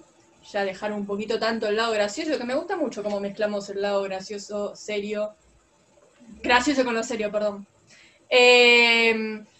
Ya 0.51 0.63
dejar 0.63 0.93
un 0.93 1.05
poquito 1.05 1.37
tanto 1.37 1.67
el 1.67 1.75
lado 1.75 1.91
gracioso, 1.91 2.37
que 2.37 2.43
me 2.45 2.55
gusta 2.55 2.77
mucho 2.77 3.03
cómo 3.03 3.19
mezclamos 3.19 3.69
el 3.69 3.81
lado 3.81 4.01
gracioso, 4.03 4.75
serio. 4.75 5.35
Gracioso 6.41 6.85
con 6.85 6.93
lo 6.95 7.03
serio, 7.03 7.31
perdón. 7.31 7.67
Eh, 8.29 9.13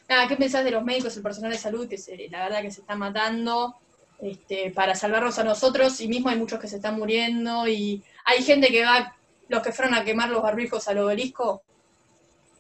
nada, 0.08 0.28
¿qué 0.28 0.36
pensás 0.36 0.64
de 0.64 0.72
los 0.72 0.84
médicos, 0.84 1.16
el 1.18 1.24
personal 1.24 1.52
de 1.52 1.58
salud, 1.58 1.88
que 1.88 1.98
se- 1.98 2.30
la 2.30 2.44
verdad 2.44 2.62
que 2.62 2.72
se 2.72 2.82
están 2.82 3.00
matando 3.00 3.76
este, 4.22 4.72
para 4.72 4.96
salvarnos 4.96 5.38
a 5.40 5.44
nosotros? 5.44 6.00
Y 6.02 6.08
mismo 6.08 6.30
hay 6.30 6.38
muchos 6.38 6.60
que 6.60 6.68
se 6.68 6.78
están 6.78 6.98
muriendo 6.98 7.68
y 7.68 8.04
hay 8.26 8.42
gente 8.44 8.68
que 8.70 8.84
va, 8.86 9.16
los 9.50 9.62
que 9.62 9.72
fueron 9.72 9.96
a 9.96 10.04
quemar 10.04 10.30
los 10.30 10.42
barbijos 10.42 10.88
al 10.88 11.00
obelisco, 11.00 11.62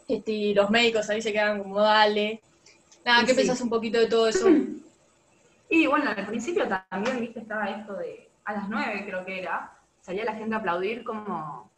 este, 0.09 0.31
y 0.31 0.53
los 0.55 0.71
médicos 0.71 1.07
ahí 1.09 1.21
se 1.21 1.31
quedan 1.31 1.61
como, 1.61 1.79
dale. 1.79 2.41
Nada, 3.05 3.21
¿qué 3.21 3.31
sí. 3.31 3.35
pensás 3.37 3.61
un 3.61 3.69
poquito 3.69 3.99
de 3.99 4.07
todo 4.07 4.27
eso? 4.27 4.47
y 5.69 5.85
bueno, 5.85 6.09
al 6.09 6.25
principio 6.25 6.67
también, 6.67 7.21
viste, 7.21 7.41
estaba 7.41 7.65
esto 7.69 7.93
de, 7.93 8.27
a 8.43 8.53
las 8.53 8.67
9 8.67 9.05
creo 9.05 9.23
que 9.23 9.39
era, 9.39 9.71
salía 10.01 10.25
la 10.25 10.33
gente 10.33 10.55
a 10.55 10.57
aplaudir 10.57 11.03
como, 11.03 11.69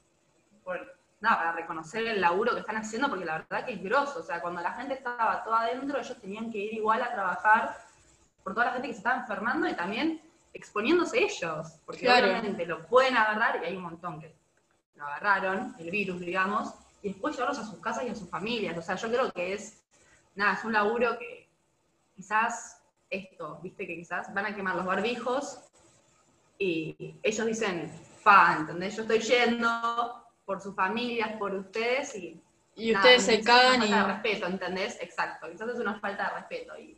por, 0.63 0.95
nada, 1.19 1.37
para 1.37 1.51
reconocer 1.51 2.07
el 2.07 2.21
laburo 2.21 2.53
que 2.53 2.61
están 2.61 2.77
haciendo, 2.77 3.09
porque 3.09 3.25
la 3.25 3.39
verdad 3.39 3.65
que 3.65 3.73
es 3.73 3.83
grosso. 3.83 4.19
O 4.19 4.23
sea, 4.23 4.41
cuando 4.41 4.61
la 4.61 4.71
gente 4.73 4.93
estaba 4.93 5.43
toda 5.43 5.63
adentro, 5.63 5.99
ellos 5.99 6.17
tenían 6.21 6.49
que 6.49 6.57
ir 6.57 6.73
igual 6.75 7.01
a 7.01 7.11
trabajar 7.11 7.77
por 8.43 8.53
toda 8.53 8.67
la 8.67 8.71
gente 8.71 8.87
que 8.87 8.93
se 8.93 8.99
estaba 8.99 9.19
enfermando 9.19 9.67
y 9.67 9.73
también 9.73 10.21
exponiéndose 10.53 11.21
ellos, 11.21 11.67
porque 11.85 12.01
Claro. 12.01 12.27
obviamente 12.27 12.65
lo 12.65 12.85
pueden 12.87 13.15
agarrar 13.17 13.61
y 13.61 13.65
hay 13.65 13.75
un 13.75 13.83
montón 13.83 14.21
que 14.21 14.33
lo 14.95 15.05
agarraron, 15.05 15.75
el 15.79 15.91
virus, 15.91 16.19
digamos, 16.19 16.73
y 17.01 17.09
después 17.09 17.35
llevarlos 17.35 17.59
a 17.59 17.65
sus 17.65 17.79
casas 17.79 18.03
y 18.05 18.09
a 18.09 18.15
sus 18.15 18.29
familias. 18.29 18.77
O 18.77 18.81
sea, 18.81 18.95
yo 18.95 19.07
creo 19.09 19.31
que 19.31 19.53
es, 19.53 19.81
nada, 20.35 20.53
es 20.53 20.63
un 20.63 20.73
laburo 20.73 21.17
que 21.17 21.47
quizás 22.15 22.81
esto, 23.09 23.59
viste 23.61 23.85
que 23.87 23.95
quizás 23.95 24.33
van 24.33 24.45
a 24.45 24.55
quemar 24.55 24.75
los 24.75 24.85
barbijos 24.85 25.59
y 26.57 27.15
ellos 27.23 27.45
dicen, 27.47 27.91
fa, 28.21 28.57
¿entendés? 28.59 28.95
Yo 28.95 29.01
estoy 29.03 29.19
yendo 29.19 30.25
por 30.45 30.61
sus 30.61 30.75
familias, 30.75 31.31
por 31.37 31.53
ustedes 31.55 32.15
y... 32.15 32.39
Y 32.75 32.91
nada, 32.93 33.03
ustedes 33.03 33.23
se 33.23 33.33
es 33.35 33.41
una 33.45 33.53
cagan 33.53 33.75
y... 33.83 33.87
falta 33.87 33.97
de 34.07 34.13
respeto, 34.13 34.47
¿entendés? 34.47 34.97
Exacto, 35.01 35.47
quizás 35.51 35.69
es 35.69 35.79
una 35.79 35.99
falta 35.99 36.29
de 36.29 36.39
respeto. 36.39 36.77
Y... 36.79 36.97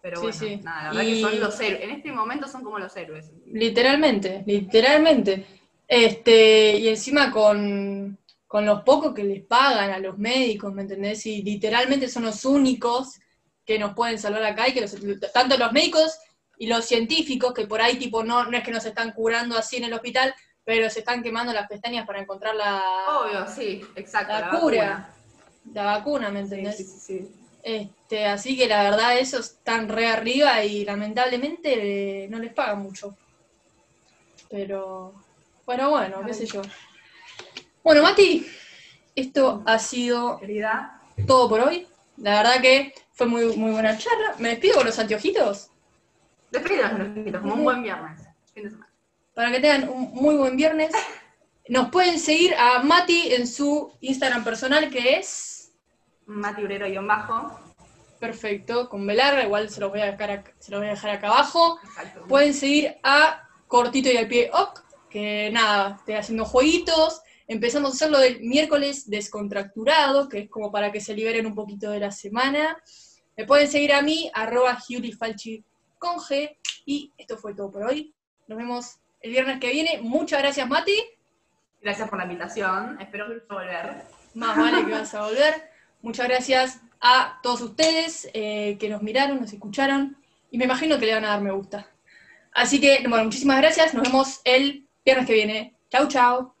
Pero 0.00 0.16
Sí, 0.16 0.22
bueno, 0.22 0.38
sí. 0.38 0.56
nada, 0.64 0.82
la 0.84 0.88
verdad 0.90 1.02
Y- 1.02 1.14
que 1.14 1.20
son 1.20 1.40
los 1.40 1.60
héroes. 1.60 1.82
En 1.82 1.90
este 1.90 2.12
momento 2.12 2.48
son 2.48 2.62
como 2.64 2.78
los 2.78 2.96
héroes. 2.96 3.30
Literalmente, 3.46 4.44
literalmente. 4.46 5.46
Este, 5.86 6.76
y 6.78 6.88
encima 6.88 7.30
con, 7.32 8.17
con 8.48 8.64
los 8.64 8.82
pocos 8.82 9.14
que 9.14 9.22
les 9.22 9.44
pagan 9.44 9.90
a 9.90 9.98
los 9.98 10.18
médicos, 10.18 10.72
¿me 10.72 10.82
entendés? 10.82 11.24
Y 11.26 11.42
literalmente 11.42 12.08
son 12.08 12.24
los 12.24 12.44
únicos 12.46 13.20
que 13.64 13.78
nos 13.78 13.94
pueden 13.94 14.18
salvar 14.18 14.42
acá 14.42 14.66
y 14.66 14.72
que 14.72 14.80
los, 14.80 14.96
tanto 15.32 15.58
los 15.58 15.70
médicos 15.70 16.18
y 16.56 16.66
los 16.66 16.86
científicos, 16.86 17.52
que 17.52 17.66
por 17.66 17.82
ahí 17.82 17.98
tipo 17.98 18.24
no, 18.24 18.46
no 18.46 18.56
es 18.56 18.64
que 18.64 18.72
nos 18.72 18.86
están 18.86 19.12
curando 19.12 19.56
así 19.56 19.76
en 19.76 19.84
el 19.84 19.92
hospital, 19.92 20.34
pero 20.64 20.88
se 20.88 21.00
están 21.00 21.22
quemando 21.22 21.52
las 21.52 21.68
pestañas 21.68 22.06
para 22.06 22.20
encontrar 22.20 22.54
la, 22.54 22.82
Obvio, 23.20 23.46
sí, 23.46 23.82
exacto. 23.94 24.32
la 24.32 24.40
la 24.40 24.58
cura, 24.58 24.88
vacuna. 24.88 25.14
la 25.74 25.84
vacuna, 25.84 26.30
¿me 26.30 26.40
entendés? 26.40 26.78
sí, 26.78 26.84
sí, 26.84 26.98
sí. 26.98 27.34
Este, 27.62 28.24
así 28.24 28.56
que 28.56 28.66
la 28.66 28.82
verdad 28.82 29.18
esos 29.18 29.50
están 29.50 29.88
re 29.88 30.06
arriba 30.06 30.64
y 30.64 30.86
lamentablemente 30.86 32.24
eh, 32.24 32.28
no 32.28 32.38
les 32.38 32.54
pagan 32.54 32.82
mucho. 32.82 33.14
Pero, 34.48 35.12
bueno, 35.66 35.90
bueno, 35.90 36.22
qué 36.24 36.32
sé 36.32 36.46
yo. 36.46 36.62
Bueno, 37.82 38.02
Mati, 38.02 38.46
esto 39.14 39.62
ha 39.66 39.78
sido 39.78 40.38
Querida, 40.38 41.00
todo 41.26 41.48
por 41.48 41.60
hoy. 41.60 41.86
La 42.16 42.42
verdad 42.42 42.60
que 42.60 42.94
fue 43.12 43.26
muy, 43.26 43.56
muy 43.56 43.70
buena 43.70 43.96
charla. 43.96 44.34
Me 44.38 44.50
despido 44.50 44.76
con 44.76 44.86
los 44.86 44.98
anteojitos 44.98 45.70
despídenos, 46.50 47.08
Nojito, 47.08 47.40
como 47.40 47.54
un 47.54 47.64
buen 47.64 47.82
viernes. 47.82 48.20
Fin 48.54 48.64
de 48.64 48.70
semana. 48.70 48.90
para 49.34 49.50
que 49.52 49.60
tengan 49.60 49.88
un 49.88 50.12
muy 50.14 50.36
buen 50.36 50.56
viernes. 50.56 50.92
Nos 51.68 51.90
pueden 51.90 52.18
seguir 52.18 52.54
a 52.54 52.82
Mati 52.82 53.34
en 53.34 53.46
su 53.46 53.92
Instagram 54.00 54.42
personal 54.42 54.88
que 54.90 55.16
es 55.16 55.72
Mati 56.26 56.62
Urero-bajo. 56.62 57.60
perfecto, 58.18 58.88
con 58.88 59.06
Belarga, 59.06 59.44
igual 59.44 59.70
se 59.70 59.80
los 59.80 59.90
voy 59.90 60.00
a 60.00 60.06
dejar 60.06 60.30
acá, 60.30 60.52
se 60.58 60.70
los 60.70 60.80
voy 60.80 60.88
a 60.88 60.92
dejar 60.92 61.10
acá 61.10 61.28
abajo. 61.28 61.78
Exacto. 61.84 62.24
Pueden 62.26 62.54
seguir 62.54 62.96
a 63.02 63.48
Cortito 63.66 64.10
y 64.10 64.16
al 64.16 64.28
pie 64.28 64.50
Oc, 64.52 64.82
que 65.10 65.50
nada, 65.52 65.96
estoy 65.98 66.14
haciendo 66.14 66.44
jueguitos. 66.44 67.22
Empezamos 67.48 67.90
a 67.90 67.94
hacerlo 67.94 68.18
del 68.18 68.40
miércoles 68.40 69.08
descontracturado, 69.08 70.28
que 70.28 70.40
es 70.40 70.50
como 70.50 70.70
para 70.70 70.92
que 70.92 71.00
se 71.00 71.14
liberen 71.14 71.46
un 71.46 71.54
poquito 71.54 71.90
de 71.90 71.98
la 71.98 72.10
semana. 72.10 72.76
Me 73.38 73.46
pueden 73.46 73.68
seguir 73.68 73.94
a 73.94 74.02
mí, 74.02 74.30
arroba 74.34 74.78
Falchi 75.18 75.64
con 75.98 76.18
G. 76.18 76.56
Y 76.84 77.12
esto 77.16 77.38
fue 77.38 77.54
todo 77.54 77.70
por 77.70 77.84
hoy. 77.84 78.14
Nos 78.48 78.58
vemos 78.58 78.96
el 79.22 79.30
viernes 79.30 79.60
que 79.60 79.72
viene. 79.72 80.00
Muchas 80.02 80.40
gracias, 80.40 80.68
Mati. 80.68 80.96
Gracias 81.80 82.08
por 82.10 82.18
la 82.18 82.24
invitación. 82.24 83.00
Espero 83.00 83.26
volver. 83.48 84.02
Más 84.34 84.56
vale 84.56 84.84
que 84.84 84.92
vas 84.92 85.14
a 85.14 85.24
volver. 85.24 85.70
Muchas 86.02 86.28
gracias 86.28 86.80
a 87.00 87.40
todos 87.42 87.62
ustedes 87.62 88.28
eh, 88.34 88.76
que 88.78 88.90
nos 88.90 89.02
miraron, 89.02 89.40
nos 89.40 89.52
escucharon. 89.52 90.16
Y 90.50 90.58
me 90.58 90.66
imagino 90.66 90.98
que 90.98 91.06
le 91.06 91.14
van 91.14 91.24
a 91.24 91.28
dar 91.28 91.40
me 91.40 91.52
gusta. 91.52 91.88
Así 92.52 92.78
que, 92.80 93.04
bueno, 93.08 93.24
muchísimas 93.24 93.58
gracias. 93.58 93.94
Nos 93.94 94.02
vemos 94.02 94.40
el 94.44 94.86
viernes 95.04 95.26
que 95.26 95.32
viene. 95.32 95.76
Chau, 95.90 96.08
chau. 96.08 96.57